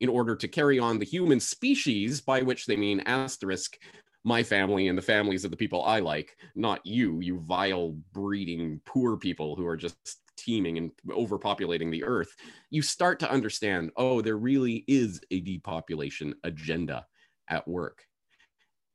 [0.00, 3.78] in order to carry on the human species by which they mean asterisk
[4.24, 8.80] my family and the families of the people I like, not you, you vile breeding
[8.86, 9.96] poor people who are just
[10.36, 12.34] teeming and overpopulating the earth,
[12.70, 17.06] you start to understand oh, there really is a depopulation agenda
[17.48, 18.04] at work.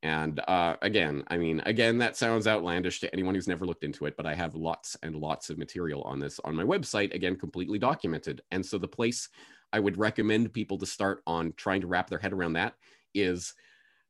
[0.01, 4.05] And uh, again, I mean, again, that sounds outlandish to anyone who's never looked into
[4.05, 7.35] it, but I have lots and lots of material on this on my website, again,
[7.35, 8.41] completely documented.
[8.51, 9.27] And so the place
[9.73, 12.75] I would recommend people to start on trying to wrap their head around that
[13.13, 13.53] is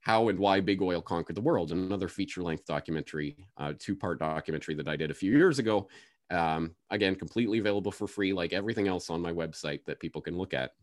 [0.01, 4.19] how and why big oil conquered the world another feature length documentary uh, two part
[4.19, 5.87] documentary that i did a few years ago.
[6.31, 10.37] Um, again completely available for free like everything else on my website that people can
[10.37, 10.73] look at.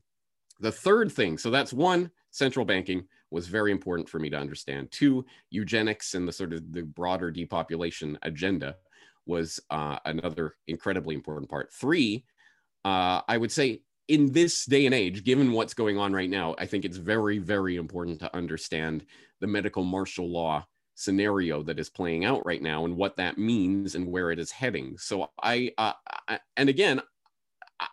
[0.58, 4.90] The third thing so that's one central banking was very important for me to understand.
[4.90, 8.76] Two eugenics and the sort of the broader depopulation agenda
[9.24, 11.72] was uh, another incredibly important part.
[11.72, 12.24] Three
[12.86, 16.54] uh, i would say in this day and age given what's going on right now
[16.58, 19.04] i think it's very very important to understand
[19.40, 20.64] the medical martial law
[20.94, 24.50] scenario that is playing out right now and what that means and where it is
[24.50, 25.92] heading so i, uh,
[26.28, 27.00] I and again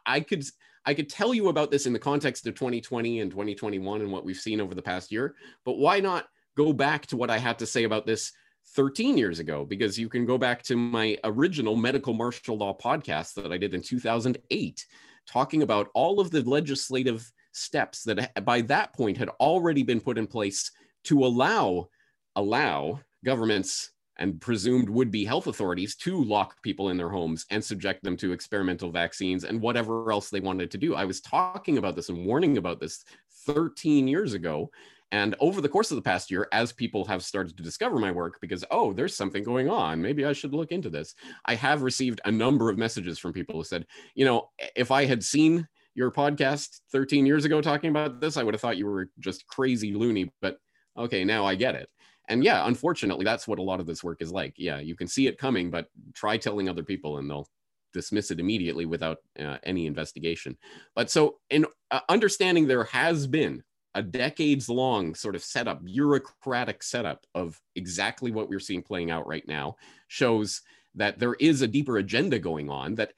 [0.05, 0.43] I could
[0.85, 4.25] I could tell you about this in the context of 2020 and 2021 and what
[4.25, 7.57] we've seen over the past year, but why not go back to what I had
[7.59, 8.33] to say about this
[8.75, 9.65] 13 years ago?
[9.65, 13.73] Because you can go back to my original medical martial law podcast that I did
[13.73, 14.85] in 2008,
[15.27, 20.17] talking about all of the legislative steps that by that point had already been put
[20.17, 20.71] in place
[21.03, 21.87] to allow
[22.35, 27.63] allow governments and presumed would be health authorities to lock people in their homes and
[27.63, 30.95] subject them to experimental vaccines and whatever else they wanted to do.
[30.95, 33.03] I was talking about this and warning about this
[33.45, 34.69] 13 years ago.
[35.13, 38.11] And over the course of the past year, as people have started to discover my
[38.11, 41.13] work, because, oh, there's something going on, maybe I should look into this,
[41.45, 45.05] I have received a number of messages from people who said, you know, if I
[45.05, 48.87] had seen your podcast 13 years ago talking about this, I would have thought you
[48.87, 50.33] were just crazy loony.
[50.41, 50.57] But
[50.97, 51.89] okay, now I get it.
[52.29, 54.53] And yeah unfortunately that's what a lot of this work is like.
[54.57, 57.47] Yeah you can see it coming but try telling other people and they'll
[57.93, 60.57] dismiss it immediately without uh, any investigation.
[60.95, 63.61] But so in uh, understanding there has been
[63.95, 69.27] a decades long sort of setup bureaucratic setup of exactly what we're seeing playing out
[69.27, 69.75] right now
[70.07, 70.61] shows
[70.95, 73.13] that there is a deeper agenda going on that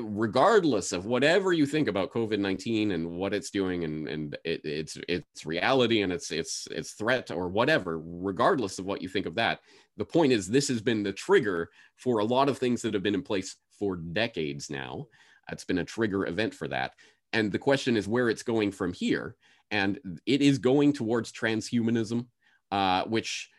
[0.00, 4.96] regardless of whatever you think about COVID-19 and what it's doing and, and it, it's
[5.08, 9.34] its reality and its its its threat or whatever, regardless of what you think of
[9.34, 9.60] that,
[9.96, 13.02] the point is this has been the trigger for a lot of things that have
[13.02, 15.06] been in place for decades now.
[15.50, 16.92] It's been a trigger event for that.
[17.32, 19.36] And the question is where it's going from here.
[19.72, 22.26] And it is going towards transhumanism,
[22.70, 23.50] uh, which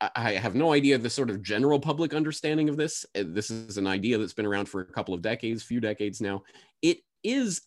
[0.00, 3.04] I, I, have no idea the sort of general public understanding of this.
[3.18, 6.20] Uh, this is an idea that's been around for a couple of decades, few decades
[6.20, 6.42] now.
[6.82, 7.62] It is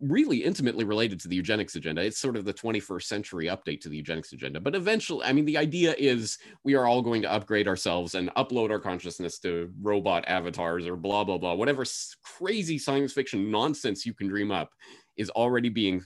[0.00, 2.02] really intimately related to the eugenics agenda.
[2.02, 4.60] It's sort of the 21st century update to the eugenics agenda.
[4.60, 8.30] But eventually, I mean, the idea is we are all going to upgrade ourselves and
[8.34, 11.54] upload our consciousness to robot avatars or blah, blah, blah.
[11.54, 11.84] Whatever
[12.24, 14.70] crazy science fiction nonsense you can dream up
[15.16, 16.02] is already being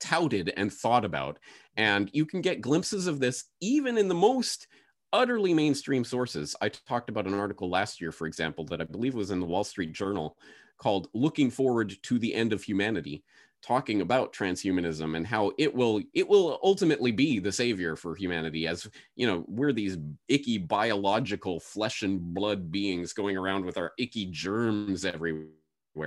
[0.00, 1.38] touted and thought about.
[1.76, 4.66] And you can get glimpses of this even in the most
[5.12, 6.54] utterly mainstream sources.
[6.60, 9.46] I talked about an article last year, for example, that I believe was in the
[9.46, 10.36] Wall Street Journal
[10.78, 13.24] called Looking Forward to the End of Humanity.
[13.60, 18.68] talking about transhumanism and how it will it will ultimately be the savior for humanity
[18.68, 19.96] as you know we're these
[20.28, 25.46] icky biological flesh and blood beings going around with our icky germs everywhere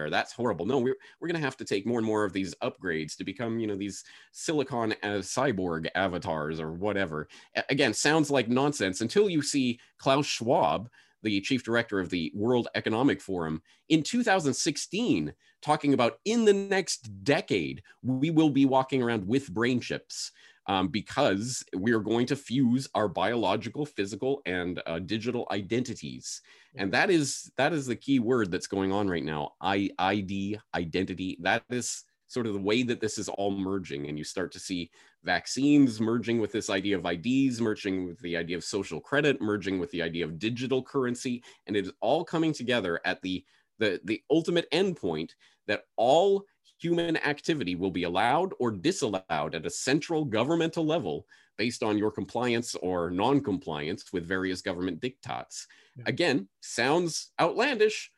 [0.09, 2.55] that's horrible no we're, we're going to have to take more and more of these
[2.63, 7.27] upgrades to become you know these silicon as cyborg avatars or whatever
[7.69, 10.89] again sounds like nonsense until you see klaus schwab
[11.23, 17.23] the chief director of the World Economic Forum, in 2016, talking about in the next
[17.23, 20.31] decade, we will be walking around with brain chips.
[20.67, 26.41] Um, because we are going to fuse our biological, physical, and uh, digital identities,
[26.75, 29.53] and that is that is the key word that's going on right now.
[29.59, 31.37] I ID identity.
[31.41, 34.59] That is sort of the way that this is all merging and you start to
[34.59, 34.89] see
[35.23, 39.79] vaccines merging with this idea of IDs, merging with the idea of social credit, merging
[39.79, 43.43] with the idea of digital currency, and it is all coming together at the
[43.79, 45.31] the, the ultimate endpoint
[45.65, 46.43] that all
[46.81, 51.25] human activity will be allowed or disallowed at a central governmental level
[51.57, 55.67] based on your compliance or non-compliance with various government diktats.
[55.95, 56.05] Yeah.
[56.07, 58.11] Again, sounds outlandish,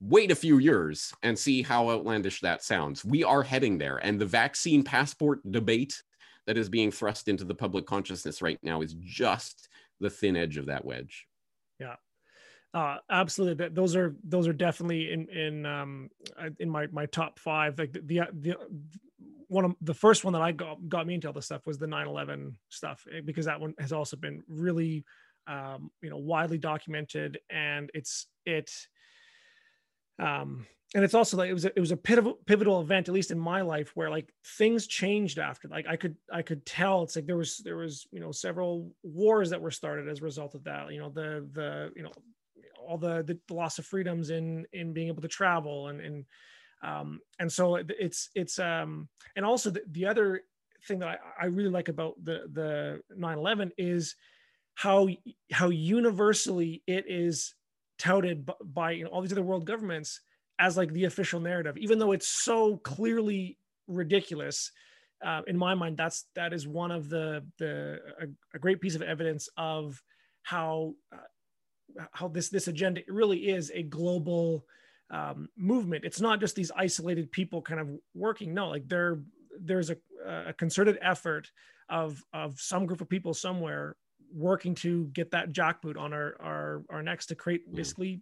[0.00, 3.04] wait a few years and see how outlandish that sounds.
[3.04, 3.96] We are heading there.
[3.96, 6.02] And the vaccine passport debate
[6.46, 10.56] that is being thrust into the public consciousness right now is just the thin edge
[10.56, 11.26] of that wedge.
[11.80, 11.96] Yeah.
[12.74, 13.68] Uh, absolutely.
[13.68, 16.10] Those are those are definitely in in um
[16.58, 17.78] in my my top five.
[17.78, 18.56] Like the the, the
[19.46, 21.78] one of the first one that I got got me into all this stuff was
[21.78, 25.04] the 9/11 stuff eh, because that one has also been really
[25.46, 28.70] um you know widely documented and it's it
[30.18, 33.14] um and it's also like it was a, it was a pivotal pivotal event at
[33.14, 37.02] least in my life where like things changed after like i could i could tell
[37.02, 40.24] it's like there was there was you know several wars that were started as a
[40.24, 42.12] result of that you know the the you know
[42.86, 46.24] all the the loss of freedoms in in being able to travel and and
[46.82, 50.42] um and so it's it's um and also the, the other
[50.86, 54.16] thing that I, I really like about the the 9-11 is
[54.74, 55.08] how
[55.52, 57.54] how universally it is
[57.98, 60.20] touted by you know, all these other world governments
[60.58, 64.70] as like the official narrative, even though it's so clearly ridiculous.
[65.24, 68.94] Uh, in my mind, that's that is one of the the a, a great piece
[68.94, 70.02] of evidence of
[70.42, 71.18] how uh,
[72.12, 74.66] how this this agenda really is a global
[75.10, 76.04] um, movement.
[76.04, 78.54] It's not just these isolated people kind of working.
[78.54, 79.20] No, like there
[79.60, 81.50] there's a, a concerted effort
[81.88, 83.96] of of some group of people somewhere
[84.32, 87.76] working to get that jackboot on our our our necks to create hmm.
[87.76, 88.20] basically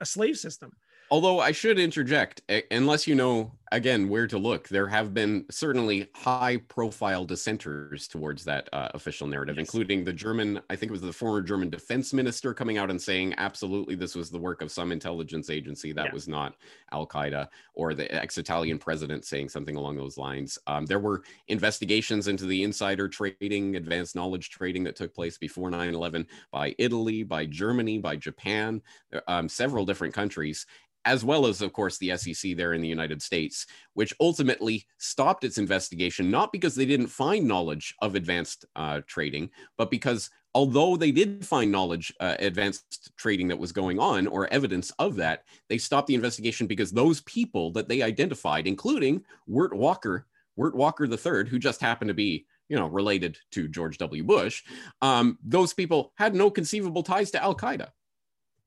[0.00, 0.72] a slave system
[1.12, 6.08] Although I should interject, unless you know again where to look, there have been certainly
[6.14, 9.66] high-profile dissenters towards that uh, official narrative, yes.
[9.66, 13.00] including the German, I think it was the former German defense minister coming out and
[13.00, 16.12] saying, absolutely, this was the work of some intelligence agency that yeah.
[16.12, 16.54] was not
[16.92, 20.58] Al Qaeda, or the ex-Italian president saying something along those lines.
[20.66, 25.70] Um, there were investigations into the insider trading, advanced knowledge trading that took place before
[25.70, 28.82] 9/11 by Italy, by Germany, by Japan,
[29.26, 30.66] um, several different countries
[31.04, 33.61] as well as, of course, the SEC there in the United States,
[33.94, 39.50] which ultimately stopped its investigation, not because they didn't find knowledge of advanced uh, trading,
[39.76, 44.52] but because although they did find knowledge, uh, advanced trading that was going on or
[44.52, 49.74] evidence of that, they stopped the investigation because those people that they identified, including Wirt
[49.74, 54.24] Walker, Wirt Walker III, who just happened to be you know, related to George W.
[54.24, 54.62] Bush,
[55.02, 57.88] um, those people had no conceivable ties to Al Qaeda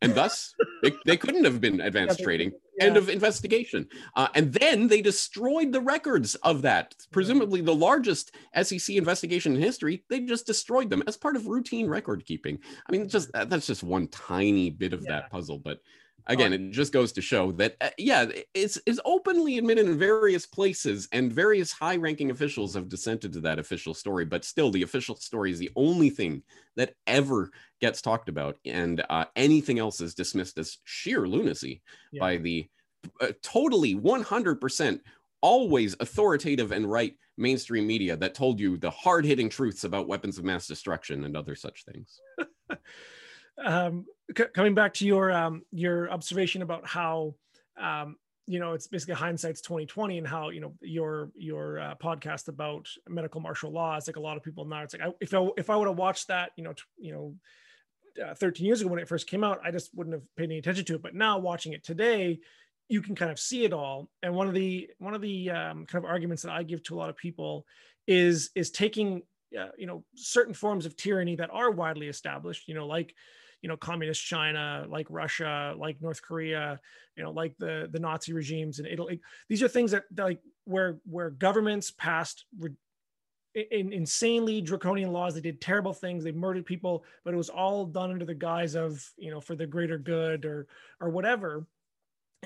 [0.06, 2.52] and thus they, they couldn't have been advanced trading.
[2.78, 2.86] Yeah.
[2.86, 3.88] End of investigation.
[4.16, 9.62] Uh, and then they destroyed the records of that, presumably the largest SEC investigation in
[9.62, 10.04] history.
[10.10, 12.60] They just destroyed them as part of routine record keeping.
[12.88, 15.22] I mean, just that's just one tiny bit of yeah.
[15.22, 15.80] that puzzle, but
[16.28, 20.46] again it just goes to show that uh, yeah it's it's openly admitted in various
[20.46, 24.84] places and various high ranking officials have dissented to that official story but still the
[24.84, 26.42] official story is the only thing
[26.76, 32.20] that ever gets talked about and uh, anything else is dismissed as sheer lunacy yeah.
[32.20, 32.68] by the
[33.22, 35.00] uh, totally 100%
[35.42, 40.46] always authoritative and right mainstream media that told you the hard-hitting truths about weapons of
[40.46, 42.20] mass destruction and other such things
[43.64, 47.36] um, c- coming back to your um, your observation about how
[47.80, 52.48] um, you know it's basically hindsight's 2020 and how you know your your uh, podcast
[52.48, 55.34] about medical martial law is like a lot of people now it's like I, if
[55.34, 57.36] I if I would have watched that you know t- you know
[58.26, 60.58] uh, 13 years ago when it first came out I just wouldn't have paid any
[60.58, 61.02] attention to it.
[61.04, 62.40] But now watching it today
[62.88, 64.10] you can kind of see it all.
[64.22, 66.96] And one of the one of the um, kind of arguments that I give to
[66.96, 67.66] a lot of people
[68.08, 69.24] is is taking
[69.60, 73.16] uh, you know certain forms of tyranny that are widely established you know like
[73.62, 76.80] you know communist china like russia like north korea
[77.16, 79.22] you know like the the nazi regimes in italy.
[79.50, 82.46] These are things that like where where governments passed
[83.54, 85.34] in, insanely draconian laws.
[85.34, 86.24] They did terrible things.
[86.24, 89.56] They murdered people but it was all done under the guise of you know for
[89.56, 90.68] the greater good or
[91.00, 91.66] or whatever.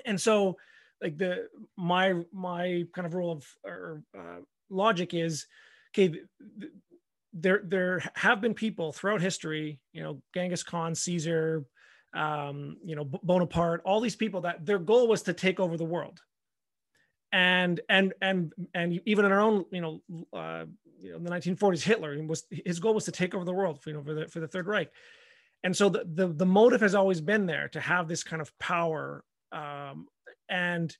[0.05, 0.57] And so
[1.01, 1.47] like the
[1.77, 5.47] my my kind of rule of or uh, logic is
[5.91, 6.13] okay
[7.33, 11.63] there there have been people throughout history you know genghis khan caesar
[12.13, 15.85] um, you know bonaparte all these people that their goal was to take over the
[15.85, 16.19] world.
[17.31, 20.01] And and and and even in our own you know
[20.33, 20.65] uh,
[20.97, 23.93] you know the 1940s hitler was his goal was to take over the world you
[23.93, 24.89] know for the for the third reich.
[25.63, 28.57] And so the the, the motive has always been there to have this kind of
[28.57, 30.07] power um,
[30.49, 30.95] and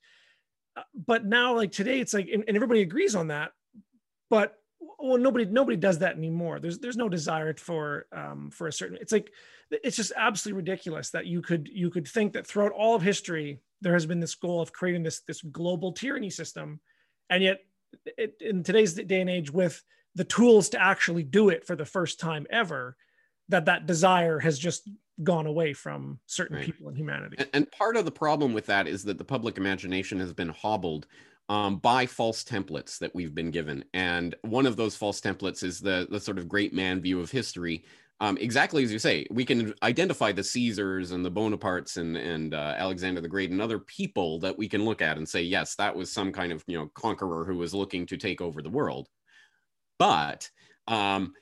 [0.78, 3.52] uh, but now like today it's like and, and everybody agrees on that
[4.30, 6.60] but well nobody nobody does that anymore.
[6.60, 9.32] There's there's no desire for um for a certain it's like
[9.72, 13.60] it's just absolutely ridiculous that you could you could think that throughout all of history
[13.82, 16.80] there has been this goal of creating this this global tyranny system.
[17.30, 17.60] And yet
[18.18, 19.84] it, in today's day and age with
[20.16, 22.98] the tools to actually do it for the first time ever
[23.50, 24.90] that that desire has just
[25.24, 26.66] gone away from certain right.
[26.66, 27.36] people in humanity.
[27.38, 30.50] And, and part of the problem with that is that the public imagination has been
[30.50, 31.08] hobbled
[31.50, 33.84] um, by false templates that we've been given.
[33.94, 37.32] And one of those false templates is the, the sort of great man view of
[37.32, 37.84] history.
[38.22, 42.54] Um, exactly as you say, we can identify the Caesars and the Bonapartes and, and
[42.54, 45.76] uh, Alexander the Great and other people that we can look at and say, yes,
[45.76, 48.70] that was some kind of you know conqueror who was looking to take over the
[48.70, 49.08] world.
[49.98, 50.50] But
[50.88, 51.34] um,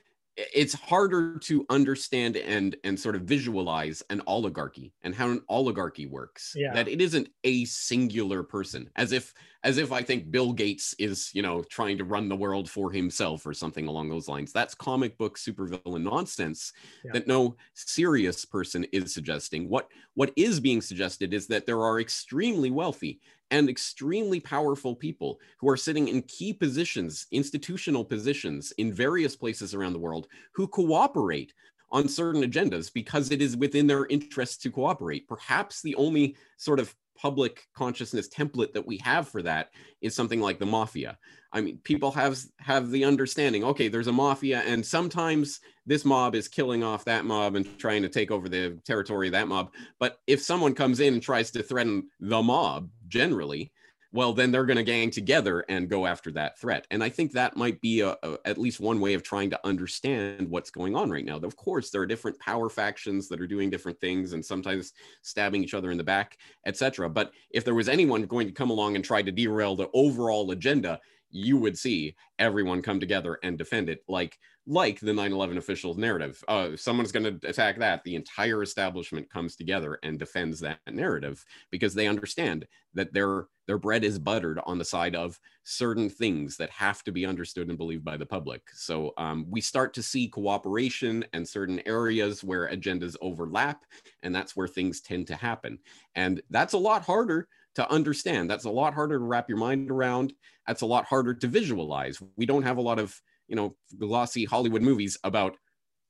[0.54, 6.06] it's harder to understand and and sort of visualize an oligarchy and how an oligarchy
[6.06, 6.72] works yeah.
[6.72, 9.34] that it isn't a singular person as if
[9.64, 12.92] as if i think bill gates is you know trying to run the world for
[12.92, 16.72] himself or something along those lines that's comic book supervillain nonsense
[17.04, 17.10] yeah.
[17.12, 21.98] that no serious person is suggesting what what is being suggested is that there are
[21.98, 23.20] extremely wealthy
[23.50, 29.74] and extremely powerful people who are sitting in key positions, institutional positions in various places
[29.74, 31.52] around the world who cooperate
[31.90, 35.26] on certain agendas because it is within their interests to cooperate.
[35.26, 39.70] Perhaps the only sort of public consciousness template that we have for that
[40.00, 41.18] is something like the mafia.
[41.52, 46.34] I mean, people have have the understanding, okay, there's a mafia and sometimes this mob
[46.34, 49.72] is killing off that mob and trying to take over the territory of that mob.
[49.98, 53.72] But if someone comes in and tries to threaten the mob generally,
[54.12, 56.86] well then they're going to gang together and go after that threat.
[56.90, 59.66] And i think that might be a, a, at least one way of trying to
[59.66, 61.36] understand what's going on right now.
[61.36, 64.92] Of course there are different power factions that are doing different things and sometimes
[65.22, 68.70] stabbing each other in the back etc but if there was anyone going to come
[68.70, 70.98] along and try to derail the overall agenda
[71.30, 76.44] you would see everyone come together and defend it like like the 9-11 officials narrative.
[76.46, 78.04] Uh, if someone's going to attack that.
[78.04, 83.78] The entire establishment comes together and defends that narrative because they understand that their their
[83.78, 87.76] bread is buttered on the side of certain things that have to be understood and
[87.76, 88.62] believed by the public.
[88.72, 93.84] So um, we start to see cooperation and certain areas where agendas overlap
[94.22, 95.78] and that's where things tend to happen.
[96.14, 97.48] And that's a lot harder
[97.78, 100.32] to understand that's a lot harder to wrap your mind around
[100.66, 104.44] that's a lot harder to visualize we don't have a lot of you know glossy
[104.44, 105.56] Hollywood movies about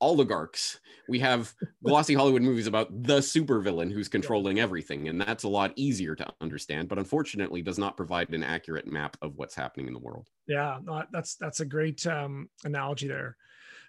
[0.01, 0.81] oligarchs.
[1.09, 1.53] We have
[1.85, 6.27] glossy Hollywood movies about the supervillain who's controlling everything, and that's a lot easier to
[6.41, 6.89] understand.
[6.89, 10.29] But unfortunately, does not provide an accurate map of what's happening in the world.
[10.47, 10.79] Yeah,
[11.12, 13.37] that's that's a great um, analogy there.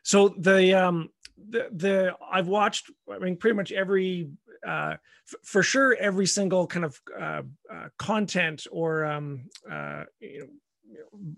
[0.04, 1.10] So the um,
[1.50, 2.90] the the I've watched.
[3.12, 4.30] I mean, pretty much every.
[4.66, 4.96] Uh,
[5.28, 7.42] f- for sure, every single kind of uh,
[7.74, 10.48] uh, content or um, uh, you know,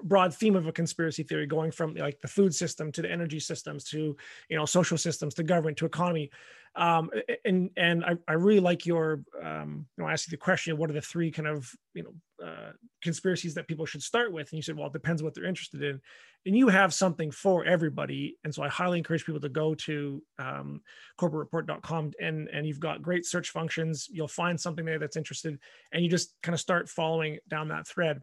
[0.04, 3.40] broad theme of a conspiracy theory going from like the food system to the energy
[3.40, 4.16] systems to
[4.50, 6.30] you know social systems to government to economy
[6.76, 7.10] um,
[7.44, 10.78] and and I, I really like your um, you know I asked you the question
[10.78, 14.50] what are the three kind of you know uh, conspiracies that people should start with?
[14.52, 16.00] And you said well it depends what they're interested in.
[16.46, 18.38] And you have something for everybody.
[18.44, 20.82] And so I highly encourage people to go to um,
[21.20, 24.08] corbettreport.com and and you've got great search functions.
[24.10, 25.60] You'll find something there that's interested.
[25.92, 28.22] And you just kind of start following down that thread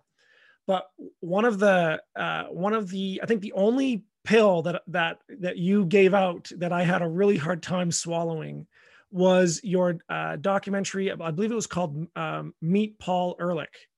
[0.69, 0.91] but
[1.21, 5.57] one of the uh, one of the I think the only pill that that that
[5.57, 8.66] you gave out that I had a really hard time swallowing
[9.11, 11.11] was your uh, documentary.
[11.11, 13.89] I believe it was called um, Meet Paul Ehrlich.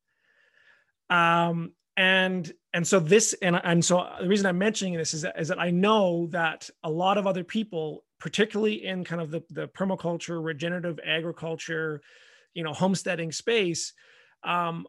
[1.11, 5.41] Um, and and so this and and so the reason I'm mentioning this is that,
[5.41, 9.43] is that I know that a lot of other people, particularly in kind of the
[9.51, 12.01] the permaculture, regenerative agriculture,
[12.55, 13.93] you know, homesteading space,
[14.45, 14.87] um,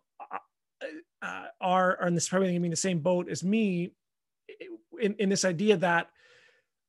[1.22, 3.92] uh, are, are in this probably going to be the same boat as me
[5.00, 6.10] in, in this idea that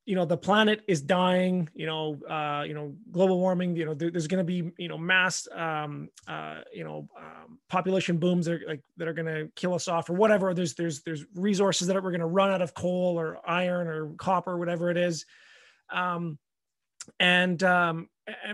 [0.05, 3.95] you know the planet is dying you know uh you know global warming you know
[3.95, 8.47] there, there's going to be you know mass um uh you know um, population booms
[8.47, 10.53] that are like that are going to kill us off or whatever.
[10.55, 14.13] There's there's there's resources that we're going to run out of coal or iron or
[14.19, 15.25] copper whatever it is.
[15.91, 16.39] Um
[17.21, 18.09] and um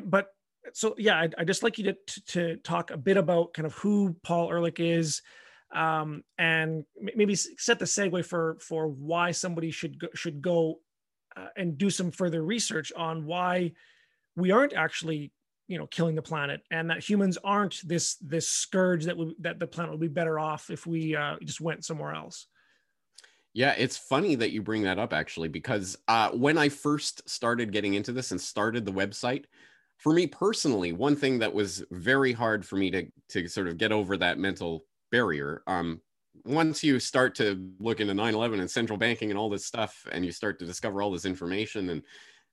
[0.05, 0.29] but
[0.73, 3.67] so yeah I, I just like you to, to to talk a bit about kind
[3.67, 5.23] of who paul ehrlich is
[5.75, 10.81] um, and maybe set the segue for for why somebody should go, should go
[11.37, 13.73] uh, and do some further research on why
[14.35, 15.31] we aren't actually
[15.67, 19.67] you know killing the planet and that humans aren't this this scourge that that the
[19.67, 22.47] planet would be better off if we uh, just went somewhere else.
[23.53, 27.73] Yeah it's funny that you bring that up actually because uh, when i first started
[27.73, 29.45] getting into this and started the website
[29.99, 33.77] for me personally one thing that was very hard for me to to sort of
[33.77, 36.01] get over that mental barrier um,
[36.45, 40.25] once you start to look into 9-11 and central banking and all this stuff and
[40.25, 42.03] you start to discover all this information and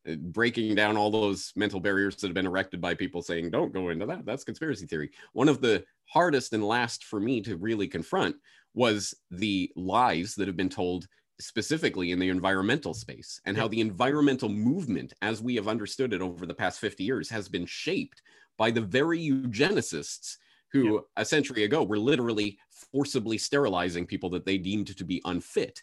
[0.08, 3.74] uh, breaking down all those mental barriers that have been erected by people saying don't
[3.74, 4.26] go into that.
[4.26, 5.12] That's conspiracy theory.
[5.34, 8.36] One of the hardest and last for me to really confront
[8.74, 11.08] was the lies that have been told
[11.40, 16.22] specifically in the environmental space and how the environmental movement as we have understood it
[16.22, 18.22] over the past 50 years has been shaped
[18.58, 20.38] by the very eugenicists
[20.72, 22.58] who a century ago were literally
[22.92, 25.82] forcibly sterilizing people that they deemed to be unfit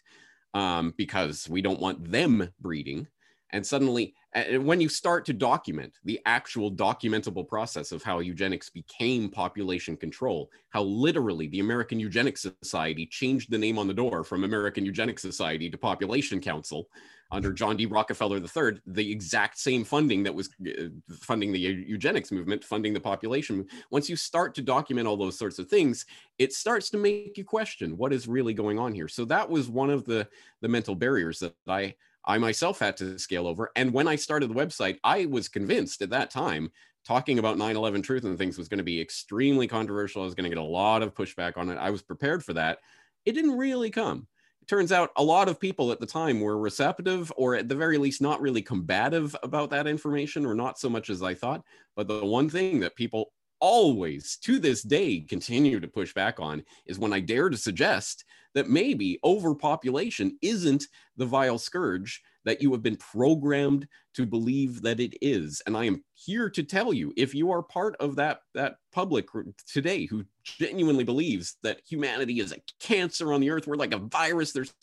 [0.53, 3.07] um, because we don't want them breeding.
[3.53, 4.15] And suddenly,
[4.59, 10.49] when you start to document the actual documentable process of how eugenics became population control,
[10.71, 15.21] how literally the American Eugenics Society changed the name on the door from American Eugenics
[15.21, 16.89] Society to Population Council,
[17.33, 17.87] under John D.
[17.87, 20.83] Rockefeller III, the exact same funding that was uh,
[21.19, 23.65] funding the eugenics movement, funding the population.
[23.89, 26.05] Once you start to document all those sorts of things,
[26.37, 29.07] it starts to make you question what is really going on here.
[29.07, 30.27] So that was one of the
[30.61, 31.95] the mental barriers that I
[32.25, 33.71] I myself had to scale over.
[33.75, 36.71] And when I started the website, I was convinced at that time
[37.05, 40.21] talking about 9/11 truth and things was going to be extremely controversial.
[40.21, 41.77] I was going to get a lot of pushback on it.
[41.77, 42.79] I was prepared for that.
[43.25, 44.27] It didn't really come
[44.63, 47.75] it turns out a lot of people at the time were receptive or at the
[47.75, 51.65] very least not really combative about that information or not so much as I thought.
[51.97, 56.63] But the one thing that people always to this day continue to push back on
[56.85, 58.23] is when I dare to suggest
[58.53, 60.85] that maybe overpopulation isn't
[61.17, 65.61] the vile scourge that you have been programmed to believe that it is.
[65.65, 69.27] And I am here to tell you if you are part of that, that public
[69.71, 73.99] today who genuinely believes that humanity is a cancer on the earth, we're like a
[73.99, 74.73] virus, there's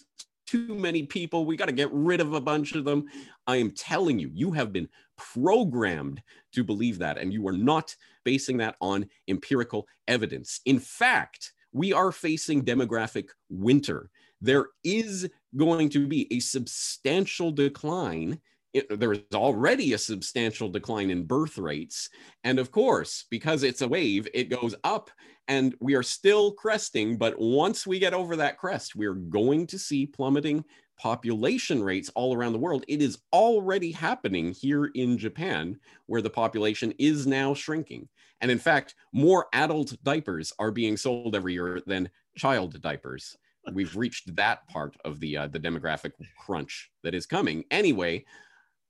[0.46, 3.04] too many people, we got to get rid of a bunch of them.
[3.46, 7.94] I am telling you, you have been programmed to believe that, and you are not
[8.24, 10.60] basing that on empirical evidence.
[10.64, 14.10] In fact, we are facing demographic winter.
[14.40, 18.40] There is going to be a substantial decline.
[18.72, 22.08] It, there is already a substantial decline in birth rates.
[22.44, 25.10] And of course, because it's a wave, it goes up
[25.48, 27.16] and we are still cresting.
[27.16, 30.64] But once we get over that crest, we're going to see plummeting
[30.96, 32.84] population rates all around the world.
[32.86, 38.08] It is already happening here in Japan, where the population is now shrinking.
[38.40, 43.36] And in fact, more adult diapers are being sold every year than child diapers.
[43.72, 47.64] We've reached that part of the uh, the demographic crunch that is coming.
[47.70, 48.24] Anyway,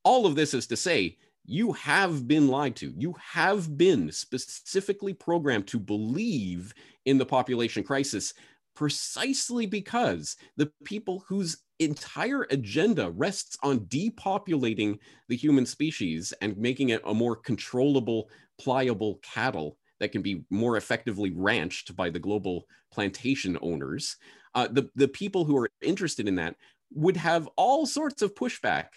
[0.03, 2.93] all of this is to say you have been lied to.
[2.97, 6.73] You have been specifically programmed to believe
[7.05, 8.33] in the population crisis
[8.75, 14.97] precisely because the people whose entire agenda rests on depopulating
[15.27, 18.29] the human species and making it a more controllable,
[18.61, 24.17] pliable cattle that can be more effectively ranched by the global plantation owners.
[24.55, 26.55] Uh, the, the people who are interested in that
[26.93, 28.87] would have all sorts of pushback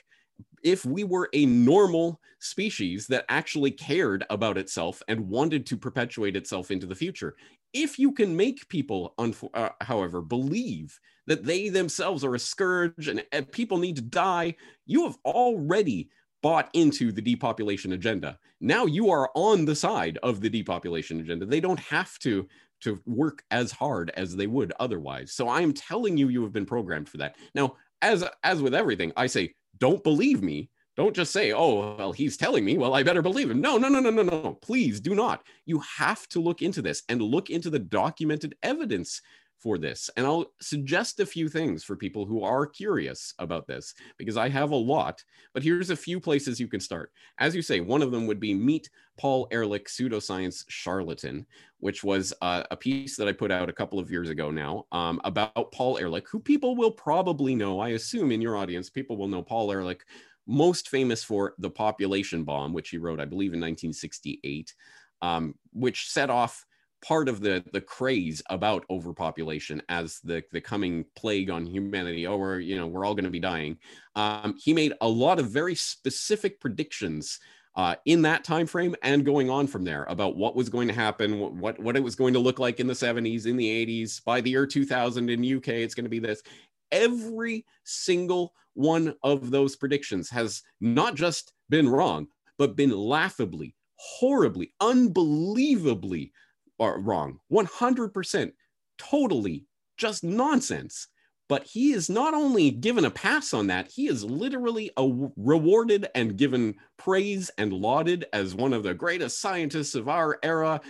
[0.63, 6.37] if we were a normal species that actually cared about itself and wanted to perpetuate
[6.37, 7.37] itself into the future.
[7.73, 13.25] If you can make people, uh, however, believe that they themselves are a scourge and,
[13.31, 14.57] and people need to die,
[14.87, 16.09] you have already
[16.45, 18.39] bought into the depopulation agenda.
[18.61, 21.47] Now you are on the side of the depopulation agenda.
[21.47, 22.47] They don't have to
[22.83, 25.33] to work as hard as they would otherwise.
[25.33, 27.37] So I am telling you you have been programmed for that.
[27.55, 30.69] Now, as as with everything, I say don't believe me.
[30.99, 33.89] Don't just say, "Oh, well, he's telling me, well, I better believe him." No, no,
[33.89, 34.59] no, no, no, no.
[34.61, 35.47] Please do not.
[35.65, 39.23] You have to look into this and look into the documented evidence
[39.65, 40.11] for this.
[40.19, 44.51] And I'll suggest a few things for people who are curious about this because I
[44.51, 47.11] have a lot, but here's a few places you can start.
[47.39, 51.47] As you say, one of them would be Meet Paul Ehrlich, Pseudoscience Charlatan,
[51.79, 54.85] which was uh, a piece that I put out a couple of years ago now
[54.93, 57.81] um, about Paul Ehrlich, who people will probably know.
[57.81, 60.05] I assume in your audience, people will know Paul Ehrlich
[60.47, 64.75] most famous for The Population Bomb, which he wrote, I believe, in 1968,
[65.23, 66.67] um, which set off
[67.05, 72.37] part of the the craze about overpopulation as the the coming plague on humanity oh
[72.37, 73.77] we're you know we're all going to be dying.
[74.17, 77.39] Um, he made a lot of very specific predictions
[77.77, 80.95] uh, in that time frame and going on from there about what was going to
[80.95, 84.25] happen what what it was going to look like in the 70s in the 80s
[84.25, 86.43] by the year 2000 in uk it's going to be this.
[86.91, 94.73] Every single one of those predictions has not just been wrong but been laughably horribly
[94.81, 96.33] unbelievably
[96.81, 97.39] are wrong.
[97.53, 98.53] 100%
[98.99, 99.67] totally.
[99.97, 101.09] Just nonsense.
[101.49, 105.07] But he is not only given a pass on that he is literally a,
[105.37, 110.81] rewarded and given praise and lauded as one of the greatest scientists of our era.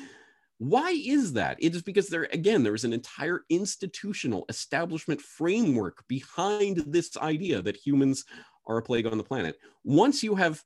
[0.59, 1.57] Why is that?
[1.61, 7.61] It is because there again there is an entire institutional establishment framework behind this idea
[7.63, 8.25] that humans
[8.67, 9.57] are a plague on the planet.
[9.83, 10.63] Once you have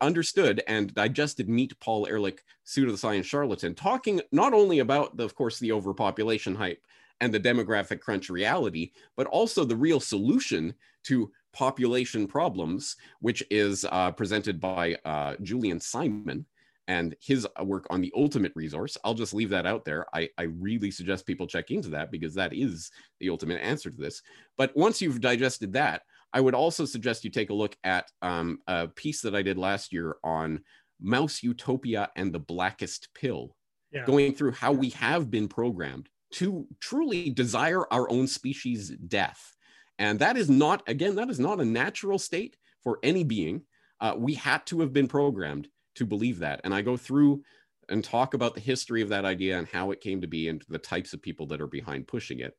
[0.00, 5.58] understood and digested meet Paul Ehrlich, pseudoscience charlatan, talking not only about, the, of course,
[5.58, 6.82] the overpopulation hype
[7.20, 13.84] and the demographic crunch reality, but also the real solution to population problems, which is
[13.90, 16.46] uh, presented by uh, Julian Simon
[16.86, 18.96] and his work on the ultimate resource.
[19.04, 20.06] I'll just leave that out there.
[20.14, 22.90] I, I really suggest people check into that because that is
[23.20, 24.22] the ultimate answer to this.
[24.56, 26.02] But once you've digested that,
[26.32, 29.58] I would also suggest you take a look at um, a piece that I did
[29.58, 30.60] last year on
[31.00, 33.54] mouse utopia and the blackest pill,
[33.92, 34.04] yeah.
[34.04, 39.54] going through how we have been programmed to truly desire our own species' death.
[39.98, 43.62] And that is not, again, that is not a natural state for any being.
[44.00, 46.60] Uh, we had to have been programmed to believe that.
[46.62, 47.42] And I go through
[47.88, 50.62] and talk about the history of that idea and how it came to be and
[50.68, 52.54] the types of people that are behind pushing it.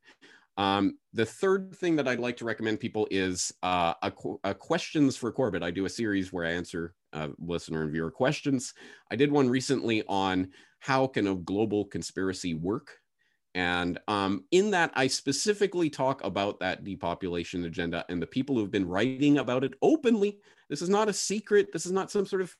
[0.56, 4.12] Um, the third thing that I'd like to recommend people is uh, a,
[4.44, 5.62] a questions for Corbett.
[5.62, 8.74] I do a series where I answer uh, listener and viewer questions.
[9.10, 12.98] I did one recently on how can a global conspiracy work,
[13.54, 18.70] and um, in that I specifically talk about that depopulation agenda and the people who've
[18.70, 20.38] been writing about it openly.
[20.68, 21.72] This is not a secret.
[21.72, 22.54] This is not some sort of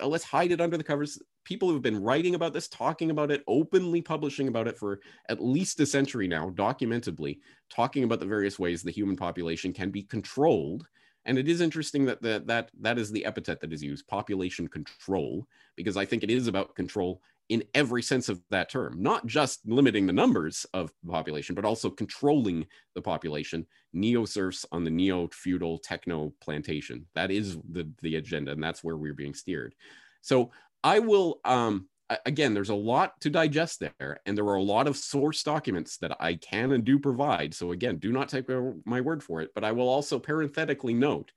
[0.00, 1.18] uh, let's hide it under the covers
[1.48, 5.42] people who've been writing about this, talking about it, openly publishing about it for at
[5.42, 7.38] least a century now, documentably,
[7.74, 10.86] talking about the various ways the human population can be controlled.
[11.24, 14.68] And it is interesting that the, that that is the epithet that is used, population
[14.68, 19.24] control, because I think it is about control in every sense of that term, not
[19.24, 23.66] just limiting the numbers of the population, but also controlling the population.
[23.94, 27.06] Neo serfs on the neo feudal techno plantation.
[27.14, 29.74] That is the, the agenda, and that's where we're being steered.
[30.20, 30.50] So
[30.82, 31.88] I will um
[32.24, 35.98] again there's a lot to digest there and there are a lot of source documents
[35.98, 37.54] that I can and do provide.
[37.54, 38.46] So again, do not take
[38.84, 41.32] my word for it, but I will also parenthetically note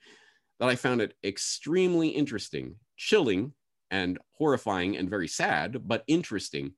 [0.60, 3.54] that I found it extremely interesting, chilling
[3.90, 6.74] and horrifying and very sad, but interesting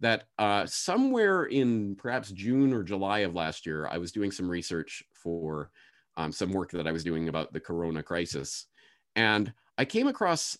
[0.00, 4.48] that uh, somewhere in perhaps June or July of last year, I was doing some
[4.48, 5.70] research for
[6.16, 8.66] um, some work that I was doing about the corona crisis.
[9.16, 10.56] And I came across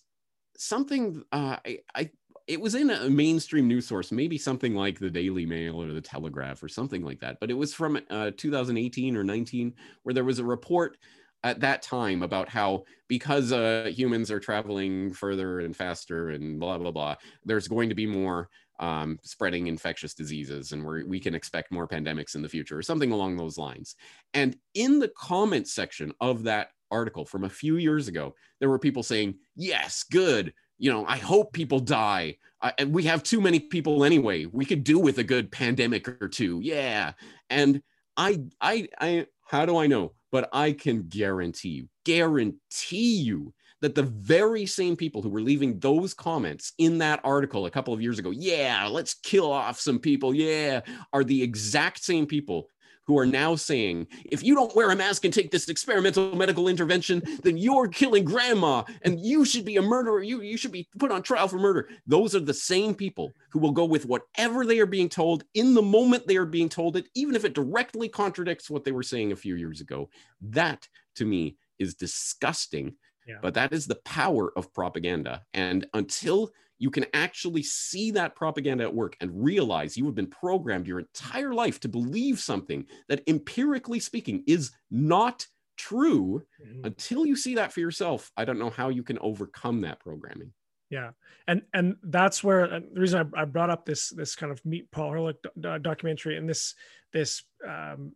[0.59, 2.09] something uh, I, I
[2.47, 6.01] it was in a mainstream news source, maybe something like the Daily Mail or the
[6.01, 7.37] Telegraph or something like that.
[7.39, 10.97] But it was from uh, 2018 or 19, where there was a report
[11.43, 16.77] at that time about how because uh, humans are traveling further and faster and blah
[16.77, 18.49] blah blah, there's going to be more
[18.79, 22.81] um, spreading infectious diseases, and we we can expect more pandemics in the future, or
[22.81, 23.95] something along those lines.
[24.33, 28.79] And in the comment section of that article from a few years ago, there were
[28.79, 30.53] people saying, yes, good.
[30.77, 32.37] You know, I hope people die.
[32.61, 34.45] I, and we have too many people anyway.
[34.45, 36.59] We could do with a good pandemic or two.
[36.63, 37.13] Yeah.
[37.49, 37.81] And
[38.17, 40.13] I, I, I, how do I know?
[40.31, 45.79] But I can guarantee you, guarantee you that the very same people who were leaving
[45.79, 49.99] those comments in that article a couple of years ago, yeah, let's kill off some
[49.99, 50.81] people, yeah,
[51.13, 52.67] are the exact same people
[53.09, 56.67] who are now saying, if you don't wear a mask and take this experimental medical
[56.67, 60.21] intervention, then you're killing grandma and you should be a murderer.
[60.21, 61.89] You, you should be put on trial for murder.
[62.05, 65.73] Those are the same people who will go with whatever they are being told in
[65.73, 69.01] the moment they are being told it, even if it directly contradicts what they were
[69.01, 70.07] saying a few years ago.
[70.41, 72.93] That to me is disgusting.
[73.25, 73.39] Yeah.
[73.41, 75.41] But that is the power of propaganda.
[75.55, 80.27] And until you can actually see that propaganda at work and realize you have been
[80.27, 85.45] programmed your entire life to believe something that empirically speaking is not
[85.77, 86.85] true mm-hmm.
[86.85, 88.31] until you see that for yourself.
[88.35, 90.53] I don't know how you can overcome that programming.
[90.89, 91.11] Yeah.
[91.47, 94.63] And and that's where uh, the reason I, I, brought up this this kind of
[94.65, 96.73] meet paul ehrlich do- documentary and this
[97.13, 98.13] this um,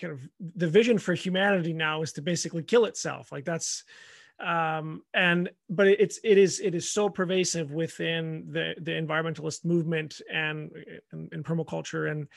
[0.00, 3.32] kind of the vision for humanity now is to basically kill itself.
[3.32, 3.84] Like that's
[4.42, 10.20] um, and but it's it is it is so pervasive within the the environmentalist movement
[10.32, 10.70] and
[11.12, 12.28] in permaculture and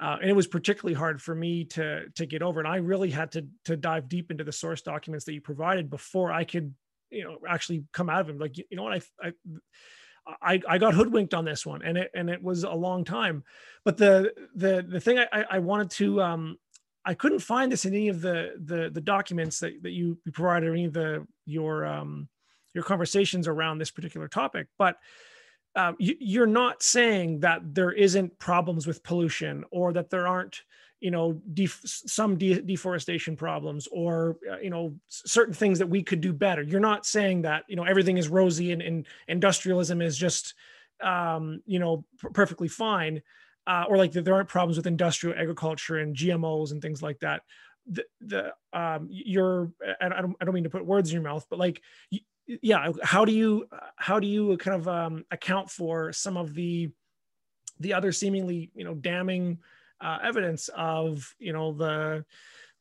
[0.00, 2.60] uh, and it was particularly hard for me to to get over.
[2.60, 5.88] And i really had to to dive deep into the source documents that you provided
[5.88, 6.74] before i could
[7.14, 8.38] you know actually come out of them.
[8.38, 9.02] Like you know what?
[9.22, 9.32] I i
[10.40, 13.44] I, I got hoodwinked on this one and it and it was a long time.
[13.84, 16.58] But the the the thing i i wanted to um
[17.04, 20.68] I couldn't find this in any of the the, the documents that, that you provided,
[20.68, 22.28] or any of the your um,
[22.74, 24.66] your conversations around this particular topic.
[24.78, 24.98] But
[25.76, 30.62] uh, you, are not saying that there isn't problems with pollution, or that there aren't
[31.00, 36.02] you know def- some de- deforestation problems, or uh, you know certain things that we
[36.02, 36.62] could do better.
[36.62, 40.54] You're not saying that you know everything is rosy and, and industrialism is just
[41.02, 43.20] um, you know p- perfectly fine
[43.66, 47.42] uh, or like there aren't problems with industrial agriculture and GMOs and things like that.
[47.86, 51.46] The, the um, you're I don't, I don't mean to put words in your mouth,
[51.50, 51.82] but like
[52.46, 56.90] yeah, how do you how do you kind of um, account for some of the
[57.80, 59.58] the other seemingly you know damning
[60.00, 62.24] uh, evidence of you know the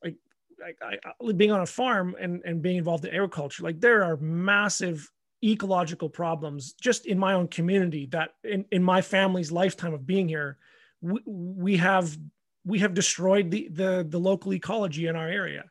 [0.03, 0.17] like
[0.81, 4.17] I, I, being on a farm and and being involved in agriculture like there are
[4.17, 5.09] massive
[5.43, 10.27] ecological problems just in my own community that in, in my family's lifetime of being
[10.27, 10.57] here
[11.03, 12.17] we, we have
[12.65, 15.65] we have destroyed the, the the local ecology in our area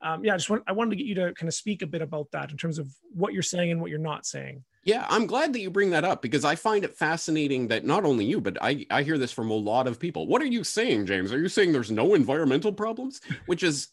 [0.00, 1.86] um, yeah i just want i wanted to get you to kind of speak a
[1.86, 5.06] bit about that in terms of what you're saying and what you're not saying yeah,
[5.08, 8.24] I'm glad that you bring that up because I find it fascinating that not only
[8.24, 10.26] you, but I, I hear this from a lot of people.
[10.26, 11.32] What are you saying, James?
[11.32, 13.20] Are you saying there's no environmental problems?
[13.46, 13.88] Which is,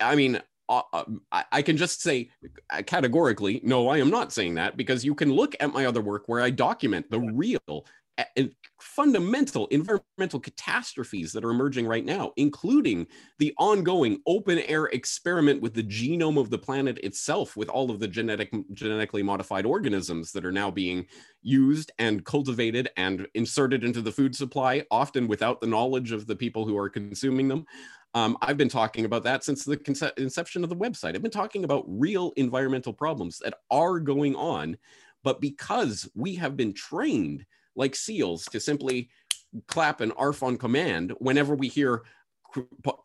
[0.00, 1.04] I mean, uh, uh
[1.50, 2.30] I can just say
[2.84, 6.24] categorically, no, I am not saying that because you can look at my other work
[6.26, 7.86] where I document the real
[8.80, 13.06] fundamental environmental catastrophes that are emerging right now, including
[13.38, 17.98] the ongoing open air experiment with the genome of the planet itself, with all of
[17.98, 21.06] the genetic, genetically modified organisms that are now being
[21.42, 26.36] used and cultivated and inserted into the food supply, often without the knowledge of the
[26.36, 27.66] people who are consuming them.
[28.14, 31.16] Um, I've been talking about that since the conce- inception of the website.
[31.16, 34.76] I've been talking about real environmental problems that are going on,
[35.24, 37.44] but because we have been trained
[37.76, 39.10] like seals to simply
[39.66, 42.02] clap an arf on command whenever we hear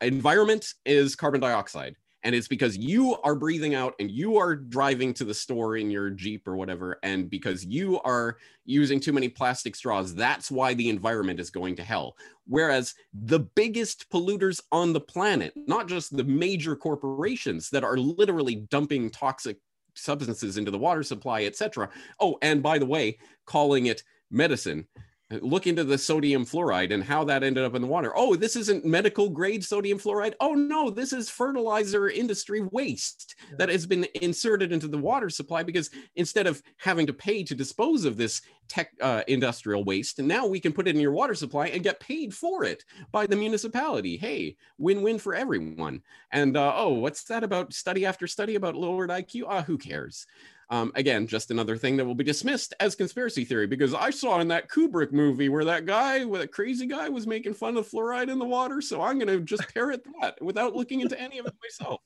[0.00, 1.96] environment is carbon dioxide.
[2.22, 5.90] And it's because you are breathing out and you are driving to the store in
[5.90, 6.98] your jeep or whatever.
[7.02, 11.76] And because you are using too many plastic straws that's why the environment is going
[11.76, 12.16] to hell.
[12.46, 18.56] Whereas the biggest polluters on the planet not just the major corporations that are literally
[18.56, 19.56] dumping toxic
[19.94, 21.90] substances into the water supply etc
[22.20, 24.86] oh and by the way calling it medicine
[25.30, 28.12] look into the sodium fluoride and how that ended up in the water.
[28.16, 30.34] Oh, this isn't medical grade sodium fluoride.
[30.40, 33.56] Oh, no, this is fertilizer industry waste yeah.
[33.58, 37.54] that has been inserted into the water supply because instead of having to pay to
[37.54, 41.12] dispose of this tech uh, industrial waste, and now we can put it in your
[41.12, 44.16] water supply and get paid for it by the municipality.
[44.16, 46.02] Hey, win win for everyone.
[46.32, 49.44] And uh, oh, what's that about study after study about lowered IQ?
[49.46, 50.26] Ah, who cares?
[50.70, 54.38] Um, again, just another thing that will be dismissed as conspiracy theory because I saw
[54.38, 58.30] in that Kubrick movie where that guy, that crazy guy, was making fun of fluoride
[58.30, 58.80] in the water.
[58.80, 62.00] So I'm going to just parrot that without looking into any of it myself.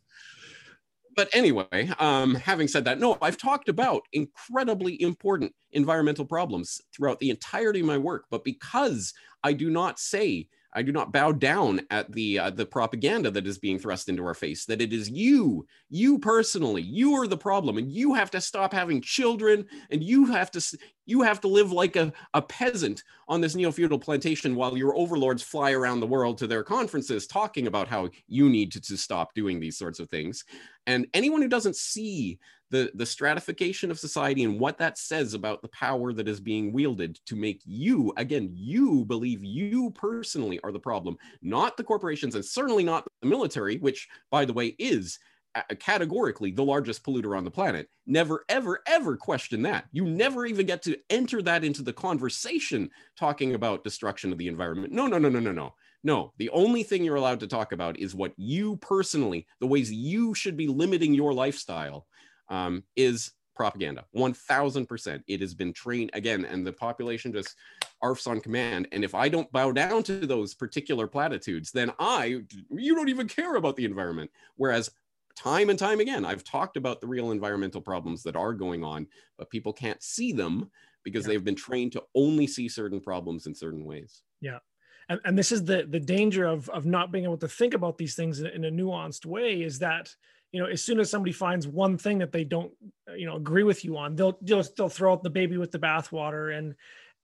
[1.15, 7.21] But anyway, um, having said that, no, I've talked about incredibly important environmental problems throughout
[7.21, 8.25] the entirety of my work.
[8.31, 9.13] But because
[9.43, 13.47] I do not say I do not bow down at the uh, the propaganda that
[13.47, 14.65] is being thrust into our face.
[14.67, 18.73] That it is you, you personally, you are the problem, and you have to stop
[18.73, 23.41] having children, and you have to you have to live like a, a peasant on
[23.41, 27.67] this neo feudal plantation while your overlords fly around the world to their conferences talking
[27.67, 30.45] about how you need to, to stop doing these sorts of things.
[30.87, 32.39] And anyone who doesn't see
[32.71, 36.73] the, the stratification of society and what that says about the power that is being
[36.73, 42.35] wielded to make you, again, you believe you personally are the problem, not the corporations
[42.35, 45.19] and certainly not the military, which, by the way, is
[45.79, 47.89] categorically the largest polluter on the planet.
[48.07, 49.87] Never, ever, ever question that.
[49.93, 54.49] You never even get to enter that into the conversation talking about destruction of the
[54.49, 54.93] environment.
[54.93, 55.75] No, no, no, no, no, no.
[56.03, 59.91] No, the only thing you're allowed to talk about is what you personally, the ways
[59.91, 62.07] you should be limiting your lifestyle
[62.51, 67.55] um, is propaganda 1000% it has been trained again and the population just
[68.03, 72.41] arfs on command and if i don't bow down to those particular platitudes then i
[72.71, 74.91] you don't even care about the environment whereas
[75.37, 79.07] time and time again i've talked about the real environmental problems that are going on
[79.37, 80.71] but people can't see them
[81.03, 81.33] because yeah.
[81.33, 84.59] they've been trained to only see certain problems in certain ways yeah
[85.09, 87.99] and, and this is the the danger of of not being able to think about
[87.99, 90.15] these things in, in a nuanced way is that
[90.53, 92.73] you know as soon as somebody finds one thing that they don't
[93.17, 95.79] you know agree with you on they'll they'll, they'll throw out the baby with the
[95.79, 96.75] bathwater and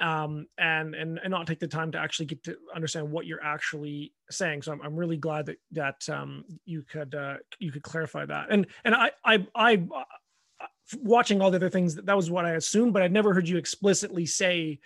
[0.00, 3.42] um, and and and not take the time to actually get to understand what you're
[3.42, 4.62] actually saying.
[4.62, 8.46] So I'm, I'm really glad that that um, you could uh, you could clarify that.
[8.50, 10.66] And and I I I uh,
[11.02, 13.48] watching all the other things that that was what I assumed, but I'd never heard
[13.48, 14.80] you explicitly say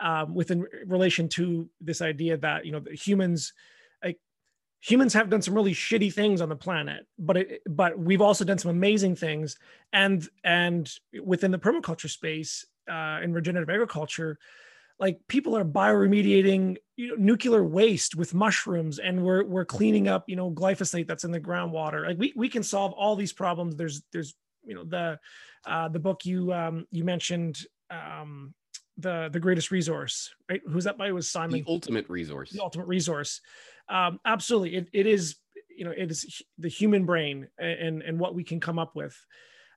[0.00, 3.52] um, within relation to this idea that you know humans
[4.02, 4.18] like
[4.80, 8.44] humans have done some really shitty things on the planet but it, but we've also
[8.44, 9.56] done some amazing things
[9.92, 14.38] and and within the permaculture space uh, in regenerative agriculture,
[14.98, 20.24] like people are bioremediating you know, nuclear waste with mushrooms, and we're we're cleaning up
[20.28, 22.06] you know glyphosate that's in the groundwater.
[22.06, 23.76] Like we we can solve all these problems.
[23.76, 25.18] There's there's you know the
[25.66, 27.58] uh, the book you um, you mentioned.
[27.90, 28.54] Um,
[28.96, 32.62] the the greatest resource right who's that by it was simon the ultimate resource the
[32.62, 33.40] ultimate resource
[33.88, 35.34] um absolutely it, it is
[35.76, 39.16] you know it is the human brain and and what we can come up with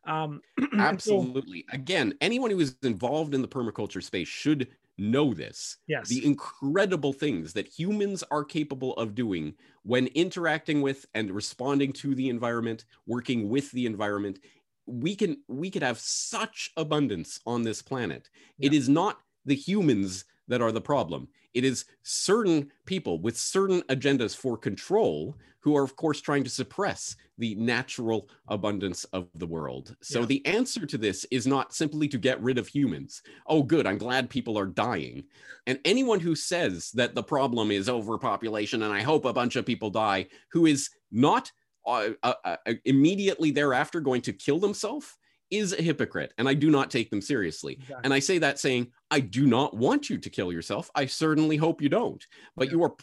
[0.08, 0.42] um,
[0.78, 1.66] Absolutely.
[1.70, 5.78] So, Again, anyone who is involved in the permaculture space should know this.
[5.88, 6.10] Yes.
[6.10, 9.54] The incredible things that humans are capable of doing
[9.84, 14.40] when interacting with and responding to the environment, working with the environment.
[14.88, 18.30] We can we could have such abundance on this planet.
[18.58, 18.68] Yeah.
[18.68, 21.28] It is not the humans that are the problem.
[21.58, 26.52] It is certain people with certain agendas for control who are, of course, trying to
[26.52, 29.96] suppress the natural abundance of the world.
[30.02, 30.26] So yeah.
[30.28, 33.24] the answer to this is not simply to get rid of humans.
[33.48, 35.24] Oh, good, I'm glad people are dying.
[35.66, 39.66] And anyone who says that the problem is overpopulation and I hope a bunch of
[39.66, 41.52] people die, who is not
[41.88, 45.18] uh, uh, uh, immediately thereafter going to kill themselves
[45.50, 47.74] is a hypocrite and I do not take them seriously.
[47.74, 48.02] Exactly.
[48.04, 50.90] And I say that saying, I do not want you to kill yourself.
[50.96, 52.26] I certainly hope you don't.
[52.56, 52.74] But yeah.
[52.74, 52.94] you are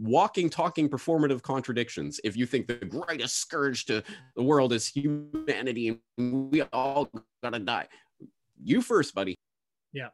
[0.00, 4.02] walking, talking performative contradictions if you think the greatest scourge to
[4.36, 7.10] the world is humanity and we all
[7.42, 7.88] gotta die.
[8.62, 9.36] You first, buddy.
[9.92, 10.08] Yeah,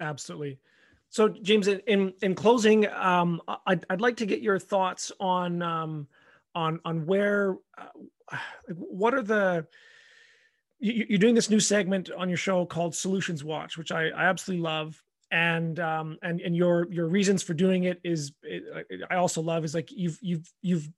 [0.00, 0.58] absolutely.
[1.10, 6.06] So, James, in in closing, um, I'd, I'd like to get your thoughts on um,
[6.54, 8.36] on on where uh,
[8.68, 9.66] what are the
[10.80, 14.62] you're doing this new segment on your show called Solutions Watch, which I, I absolutely
[14.62, 15.00] love.
[15.32, 18.64] And um and and your your reasons for doing it is it,
[19.10, 20.88] I also love is like you've you've you've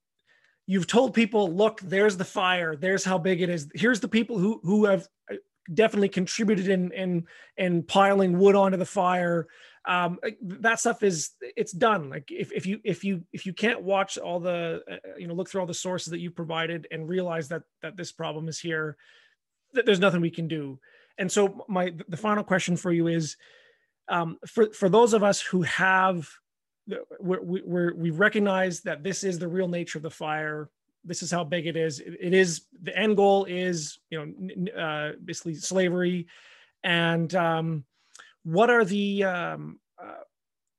[0.67, 3.69] you've told people, look, there's the fire, there's how big it is.
[3.75, 5.37] Here's the people who who have uh,
[5.75, 7.27] definitely contributed in in
[7.59, 9.49] in piling wood onto the fire.
[9.85, 12.09] Um, that stuff is it's done.
[12.09, 15.35] Like if, if you if you if you can't watch all the uh, you know
[15.35, 18.61] look through all the sources that you provided and realize that that this problem is
[18.61, 18.97] here,
[19.73, 20.79] there's nothing we can do.
[21.19, 23.37] And so my the final question for you is,
[24.09, 26.29] um, for for those of us who have,
[27.21, 27.61] we
[27.95, 30.71] we recognize that this is the real nature of the fire.
[31.05, 32.01] This is how big it is.
[32.01, 36.27] it, it is the end goal is you know uh, basically slavery,
[36.83, 37.85] and um,
[38.45, 40.23] what are the um, uh,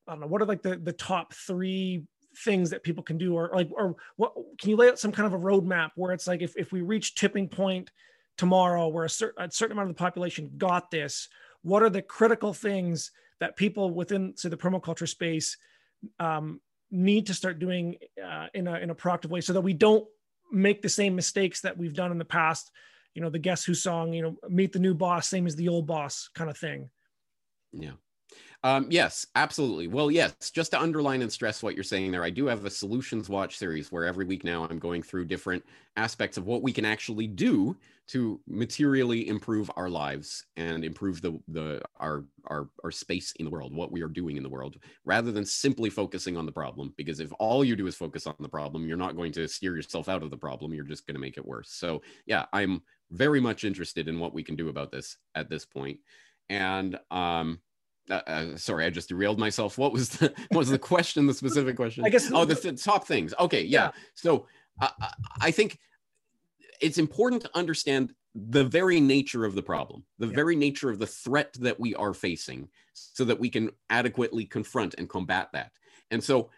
[0.08, 2.04] I don't know what are like the the top three
[2.38, 5.28] things that people can do or like or what can you lay out some kind
[5.28, 7.92] of a roadmap where it's like if, if we reach tipping point
[8.38, 11.28] tomorrow where a, cer- a certain amount of the population got this
[11.64, 15.58] what are the critical things that people within say the permaculture space
[16.20, 16.62] um,
[16.92, 20.06] need to start doing uh, in a in a proactive way so that we don't
[20.52, 22.72] make the same mistakes that we've done in the past?
[23.16, 25.70] You know the guess who song you know meet the new boss same as the
[25.70, 26.90] old boss kind of thing.
[27.72, 27.94] Yeah
[28.66, 29.88] um, yes, absolutely.
[29.88, 32.70] Well, yes, just to underline and stress what you're saying there, I do have a
[32.70, 35.66] solutions watch series where every week now I'm going through different
[35.98, 41.38] aspects of what we can actually do to materially improve our lives and improve the
[41.50, 44.78] the our our our space in the world, what we are doing in the world,
[45.04, 46.94] rather than simply focusing on the problem.
[46.96, 49.76] Because if all you do is focus on the problem, you're not going to steer
[49.76, 50.74] yourself out of the problem.
[50.74, 51.70] You're just going to make it worse.
[51.72, 55.66] So yeah, I'm very much interested in what we can do about this at this
[55.66, 56.00] point.
[56.50, 57.60] And um,
[58.10, 59.78] uh, uh, sorry, I just derailed myself.
[59.78, 61.28] What was the what was the question?
[61.28, 62.06] The specific question?
[62.06, 62.30] I guess.
[62.32, 63.34] Oh, the, the top things.
[63.40, 63.86] Okay, yeah.
[63.86, 63.92] yeah.
[64.14, 64.48] So
[64.82, 64.90] uh,
[65.40, 65.80] I think
[66.82, 70.34] it's important to understand the very nature of the problem, the yeah.
[70.34, 74.96] very nature of the threat that we are facing, so that we can adequately confront
[74.96, 75.72] and combat that.
[76.12, 76.50] And so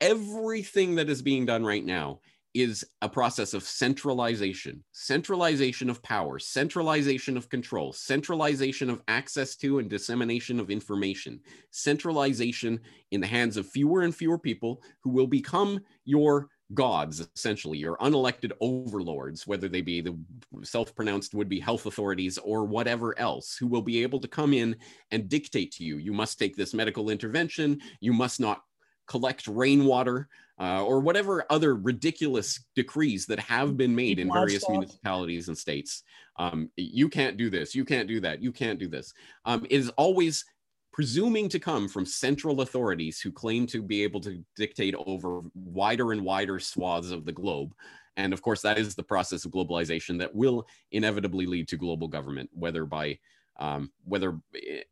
[0.00, 2.20] everything that is being done right now
[2.62, 9.78] is a process of centralization, centralization of power, centralization of control, centralization of access to
[9.78, 11.40] and dissemination of information,
[11.70, 12.80] centralization
[13.10, 17.96] in the hands of fewer and fewer people who will become your gods, essentially, your
[17.98, 20.16] unelected overlords, whether they be the
[20.62, 24.52] self pronounced would be health authorities or whatever else, who will be able to come
[24.52, 24.76] in
[25.10, 28.62] and dictate to you, you must take this medical intervention, you must not
[29.08, 30.28] collect rainwater
[30.60, 36.02] uh, or whatever other ridiculous decrees that have been made in various municipalities and states.
[36.36, 39.12] Um, you can't do this, you can't do that, you can't do this.
[39.44, 40.44] Um, it is always
[40.92, 46.12] presuming to come from central authorities who claim to be able to dictate over wider
[46.12, 47.72] and wider swaths of the globe.
[48.16, 52.08] And of course, that is the process of globalization that will inevitably lead to global
[52.08, 53.18] government, whether by
[53.58, 54.38] um, whether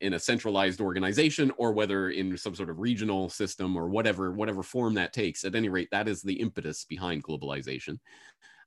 [0.00, 4.62] in a centralized organization or whether in some sort of regional system or whatever whatever
[4.62, 7.98] form that takes at any rate that is the impetus behind globalization.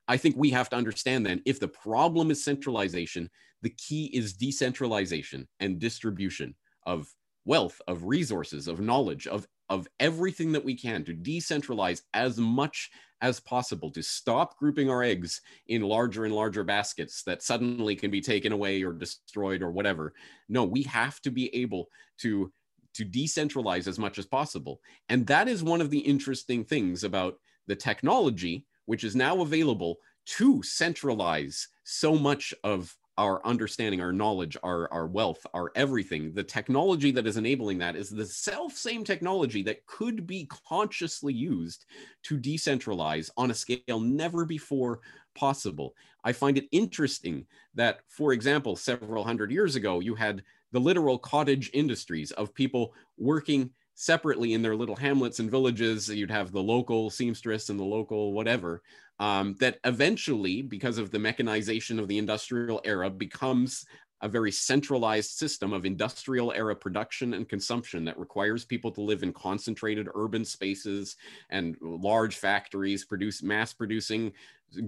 [0.08, 3.28] I think we have to understand then if the problem is centralization
[3.62, 6.54] the key is decentralization and distribution
[6.86, 7.06] of
[7.44, 12.90] wealth of resources of knowledge of of everything that we can to decentralize as much
[13.22, 18.10] as possible to stop grouping our eggs in larger and larger baskets that suddenly can
[18.10, 20.14] be taken away or destroyed or whatever.
[20.48, 22.52] No, we have to be able to
[22.92, 24.80] to decentralize as much as possible.
[25.08, 29.98] And that is one of the interesting things about the technology which is now available
[30.26, 36.42] to centralize so much of our understanding, our knowledge, our, our wealth, our everything, the
[36.42, 41.84] technology that is enabling that is the self same technology that could be consciously used
[42.22, 45.00] to decentralize on a scale never before
[45.34, 45.94] possible.
[46.24, 47.44] I find it interesting
[47.74, 50.42] that, for example, several hundred years ago, you had
[50.72, 56.08] the literal cottage industries of people working separately in their little hamlets and villages.
[56.08, 58.80] You'd have the local seamstress and the local whatever
[59.20, 63.84] um, that eventually, because of the mechanization of the industrial era, becomes
[64.22, 69.22] a very centralized system of industrial era production and consumption that requires people to live
[69.22, 71.16] in concentrated urban spaces
[71.50, 74.32] and large factories produce mass producing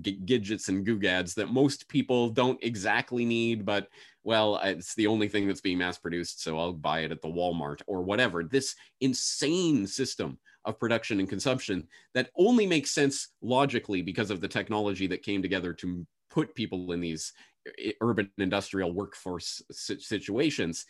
[0.02, 3.88] gadgets and googads that most people don't exactly need but
[4.22, 7.28] well it's the only thing that's being mass produced so i'll buy it at the
[7.28, 8.44] walmart or whatever.
[8.44, 14.48] This insane system of production and consumption that only makes sense logically because of the
[14.48, 17.32] technology that came together to put people in these
[17.78, 20.86] eh, urban industrial workforce situations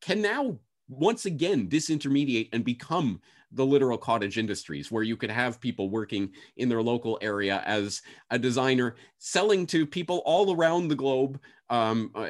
[0.00, 0.58] can now
[0.88, 3.20] once again disintermediate and become
[3.52, 8.02] the literal cottage industries where you could have people working in their local area as
[8.30, 12.28] a designer selling to people all around the globe um, uh,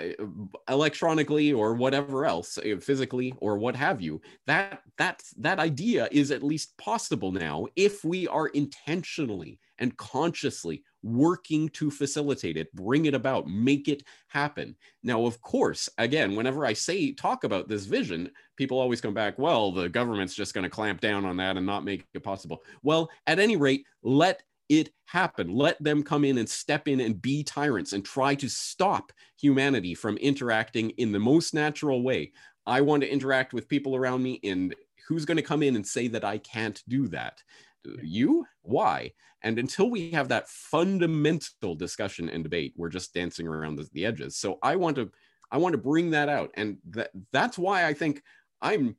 [0.69, 4.21] electronically or whatever else uh, physically or what have you.
[4.47, 10.83] That that that idea is at least possible now if we are intentionally and consciously
[11.07, 14.75] working to facilitate it, bring it about, make it happen.
[15.03, 19.39] Now, of course, again, whenever I say talk about this vision, people always come back,
[19.39, 22.63] well, the government's just going to clamp down on that and not make it possible.
[22.83, 25.55] Well, at any rate, let it happen.
[25.55, 29.95] Let them come in and step in and be tyrants and try to stop humanity
[29.95, 32.33] from interacting in the most natural way.
[32.67, 34.75] I want to interact with people around me, and
[35.07, 37.41] who's going to come in and say that I can't do that?
[38.03, 38.45] You?
[38.63, 39.13] Why?
[39.43, 44.05] And until we have that fundamental discussion and debate, we're just dancing around the, the
[44.07, 44.37] edges.
[44.37, 45.11] So I want to
[45.51, 46.51] I want to bring that out.
[46.55, 48.23] And that that's why I think
[48.61, 48.97] I'm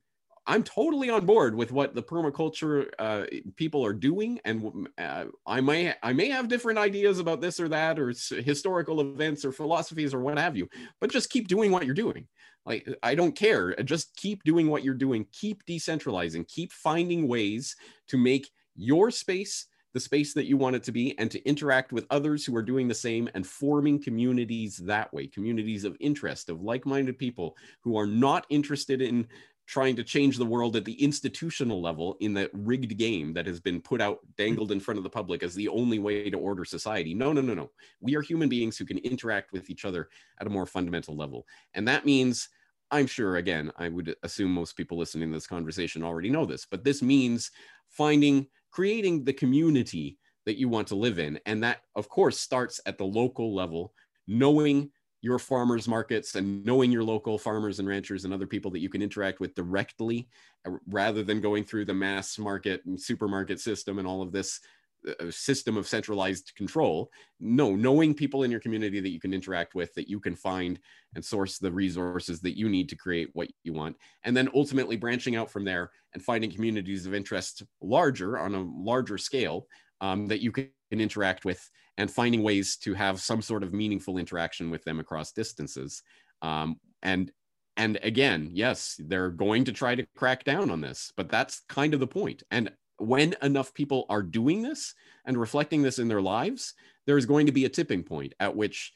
[0.50, 3.26] I'm totally on board with what the permaculture uh,
[3.58, 7.68] people are doing, and uh, I may I may have different ideas about this or
[7.68, 10.70] that, or historical events, or philosophies, or what have you.
[11.02, 12.28] But just keep doing what you're doing.
[12.66, 13.76] Like I don't care.
[13.84, 15.28] Just keep doing what you're doing.
[15.34, 16.48] Keep decentralizing.
[16.48, 17.76] Keep finding ways
[18.08, 21.92] to make your space the space that you want it to be and to interact
[21.92, 26.50] with others who are doing the same and forming communities that way communities of interest
[26.50, 29.28] of like-minded people who are not interested in
[29.66, 33.60] trying to change the world at the institutional level in that rigged game that has
[33.60, 36.64] been put out dangled in front of the public as the only way to order
[36.64, 37.14] society.
[37.14, 37.70] No no no no.
[38.00, 40.10] We are human beings who can interact with each other
[40.40, 41.46] at a more fundamental level.
[41.74, 42.50] And that means
[42.90, 46.66] i'm sure again i would assume most people listening to this conversation already know this
[46.66, 47.52] but this means
[47.90, 48.48] finding
[48.78, 51.40] creating the community that you want to live in.
[51.48, 53.92] And that, of course, starts at the local level,
[54.28, 54.92] knowing
[55.24, 58.88] your farmers markets and knowing your local farmers and ranchers and other people that you
[58.88, 60.30] can interact with directly
[60.68, 64.60] uh, rather than going through the mass market and supermarket system and all of this
[65.08, 67.10] uh, system of centralized control.
[67.40, 70.80] No knowing people in your community that you can interact with that you can find
[71.16, 73.96] and source the resources that you need to create what you want.
[74.24, 78.68] And then ultimately branching out from there and finding communities of interest larger on a
[78.76, 79.68] larger scale
[80.02, 84.18] um, that you can interact with and finding ways to have some sort of meaningful
[84.18, 86.04] interaction with them across distances.
[86.42, 87.32] Um, and
[87.78, 91.94] and again yes they're going to try to crack down on this but that's kind
[91.94, 92.44] of the point.
[92.52, 94.94] And when enough people are doing this
[95.26, 96.74] and reflecting this in their lives,
[97.06, 98.94] there's going to be a tipping point at which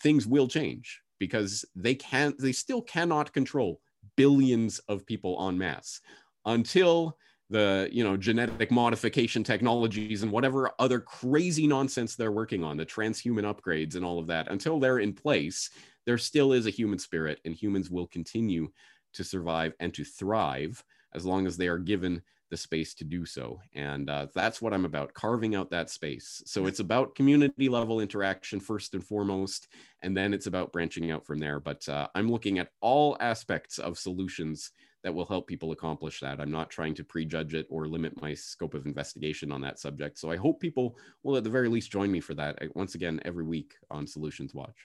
[0.00, 3.80] things will change because they can't, they still cannot control
[4.16, 6.00] billions of people en masse
[6.46, 7.16] until
[7.50, 12.86] the you know genetic modification technologies and whatever other crazy nonsense they're working on the
[12.86, 15.70] transhuman upgrades and all of that until they're in place
[16.06, 18.68] there still is a human spirit and humans will continue
[19.12, 20.82] to survive and to thrive
[21.12, 24.74] as long as they are given the space to do so and uh, that's what
[24.74, 29.68] i'm about carving out that space so it's about community level interaction first and foremost
[30.02, 33.78] and then it's about branching out from there but uh, i'm looking at all aspects
[33.78, 34.72] of solutions
[35.02, 36.40] that will help people accomplish that.
[36.40, 40.18] I'm not trying to prejudge it or limit my scope of investigation on that subject.
[40.18, 43.20] So I hope people will, at the very least, join me for that once again
[43.24, 44.76] every week on Solutions Watch.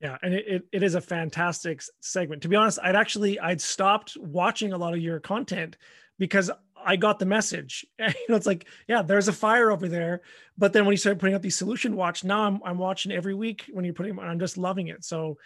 [0.00, 2.42] Yeah, and it, it, it is a fantastic segment.
[2.42, 5.76] To be honest, I'd actually I'd stopped watching a lot of your content
[6.18, 6.50] because
[6.84, 7.86] I got the message.
[7.98, 10.22] you know, it's like, yeah, there's a fire over there.
[10.58, 13.34] But then when you start putting out these solution watch, now I'm I'm watching every
[13.34, 15.04] week when you're putting I'm just loving it.
[15.04, 15.38] So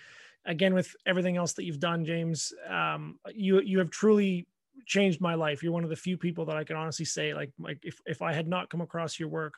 [0.47, 4.47] again with everything else that you've done james um, you you have truly
[4.87, 7.51] changed my life you're one of the few people that i can honestly say like
[7.59, 9.55] like if, if i had not come across your work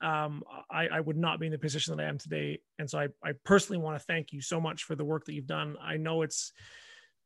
[0.00, 2.98] um, I, I would not be in the position that i am today and so
[2.98, 5.76] i, I personally want to thank you so much for the work that you've done
[5.80, 6.52] i know it's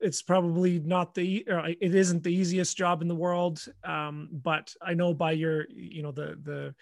[0.01, 1.44] it's probably not the
[1.80, 6.03] it isn't the easiest job in the world um, but i know by your you
[6.03, 6.74] know the the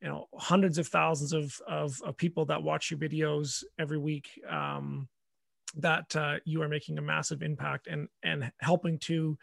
[0.00, 4.28] you know hundreds of thousands of of, of people that watch your videos every week
[4.48, 5.08] um,
[5.76, 9.38] that uh, you are making a massive impact and and helping to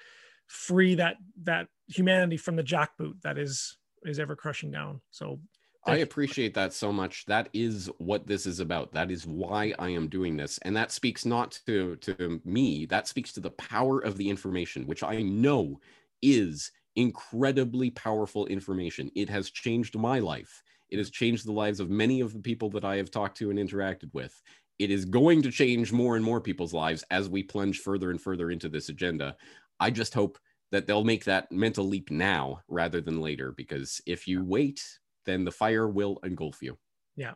[0.47, 5.01] free that that humanity from the jackboot that is is ever crushing down.
[5.11, 5.39] So
[5.85, 7.25] I appreciate that so much.
[7.25, 8.91] That is what this is about.
[8.93, 10.59] That is why I am doing this.
[10.59, 14.85] And that speaks not to, to me, that speaks to the power of the information,
[14.85, 15.79] which I know
[16.21, 19.09] is incredibly powerful information.
[19.15, 20.61] It has changed my life.
[20.89, 23.49] It has changed the lives of many of the people that I have talked to
[23.49, 24.41] and interacted with
[24.79, 28.21] it is going to change more and more people's lives as we plunge further and
[28.21, 29.35] further into this agenda.
[29.79, 30.39] I just hope
[30.71, 34.81] that they'll make that mental leap now rather than later, because if you wait,
[35.25, 36.77] then the fire will engulf you.
[37.15, 37.33] Yeah.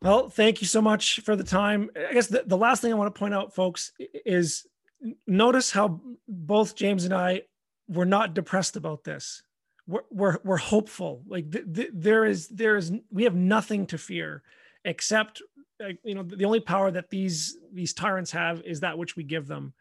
[0.00, 1.90] Well, thank you so much for the time.
[1.96, 3.92] I guess the, the last thing I want to point out, folks,
[4.26, 4.66] is
[5.26, 7.42] notice how both James and I
[7.88, 9.42] were not depressed about this.
[9.86, 11.22] We're, we're, we're hopeful.
[11.26, 14.42] Like th- th- there is, there is, we have nothing to fear
[14.84, 15.40] except
[15.82, 19.24] uh, you know the only power that these these tyrants have is that which we
[19.24, 19.72] give them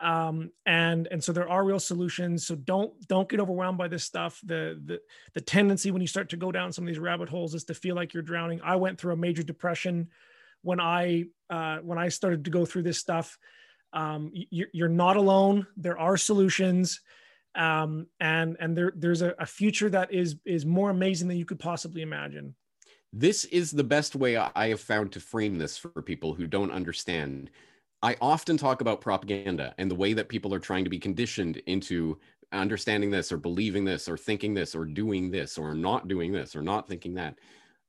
[0.00, 2.46] um, and and so there are real solutions.
[2.46, 4.40] So don't don't get overwhelmed by this stuff.
[4.44, 5.00] The the
[5.34, 7.74] the tendency when you start to go down some of these rabbit holes is to
[7.74, 8.60] feel like you're drowning.
[8.62, 10.08] I went through a major depression
[10.62, 13.38] when i uh, when i started to go through this stuff.
[13.92, 15.66] Um, you're, you're not alone.
[15.76, 17.00] There are solutions.
[17.54, 21.44] Um, and and there there's a, a future that is is more amazing than you
[21.44, 22.54] could possibly imagine.
[23.12, 26.70] This is the best way I have found to frame this for people who don't
[26.70, 27.50] understand.
[28.02, 31.56] I often talk about propaganda and the way that people are trying to be conditioned
[31.66, 32.18] into
[32.52, 36.54] understanding this or believing this or thinking this or doing this or not doing this
[36.54, 37.38] or not thinking that.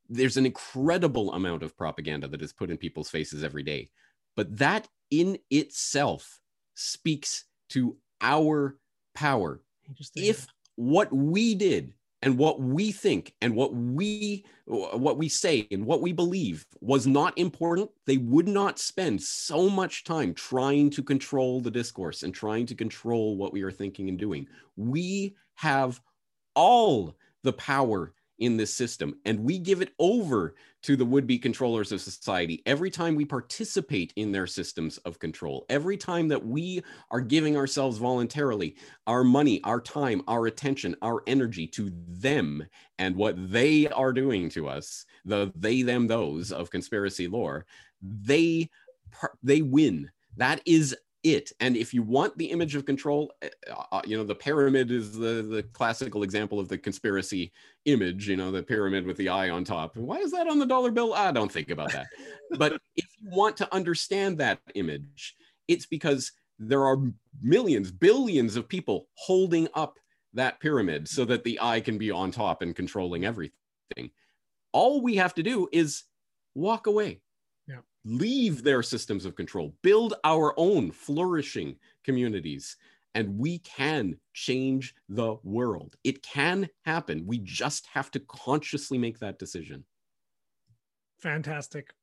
[0.09, 3.89] There's an incredible amount of propaganda that is put in people's faces every day.
[4.35, 6.39] But that in itself
[6.73, 8.77] speaks to our
[9.13, 9.61] power.
[10.15, 15.85] If what we did and what we think and what we what we say and
[15.85, 21.01] what we believe was not important they would not spend so much time trying to
[21.01, 24.47] control the discourse and trying to control what we are thinking and doing.
[24.75, 26.01] We have
[26.55, 31.37] all the power in this system and we give it over to the would be
[31.37, 36.45] controllers of society every time we participate in their systems of control every time that
[36.45, 36.81] we
[37.11, 38.75] are giving ourselves voluntarily
[39.07, 42.65] our money our time our attention our energy to them
[42.97, 47.65] and what they are doing to us the they them those of conspiracy lore
[48.01, 48.69] they
[49.43, 50.09] they win.
[50.37, 51.51] That is it.
[51.59, 54.91] And if you want the image of control eh, uh, uh, you know the pyramid
[54.91, 57.51] is the the classical example of the conspiracy
[57.85, 59.95] image you know the pyramid with the eye on top.
[59.95, 61.13] Why is that on the dollar bill?
[61.13, 62.07] I don't think about that.
[62.57, 65.35] But if you want to understand that image
[65.67, 66.97] it's because there are
[67.41, 69.97] millions billions of people holding up
[70.33, 74.11] that pyramid so that the eye can be on top and controlling everything.
[74.71, 76.03] All we have to do is
[76.53, 77.21] walk away
[78.05, 82.77] leave their systems of control, build our own flourishing communities,
[83.15, 85.95] and we can change the world.
[86.03, 87.25] It can happen.
[87.25, 89.83] We just have to consciously make that decision.
[91.19, 91.93] Fantastic.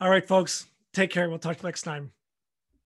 [0.00, 1.28] All right, folks, take care.
[1.28, 2.12] We'll talk next time.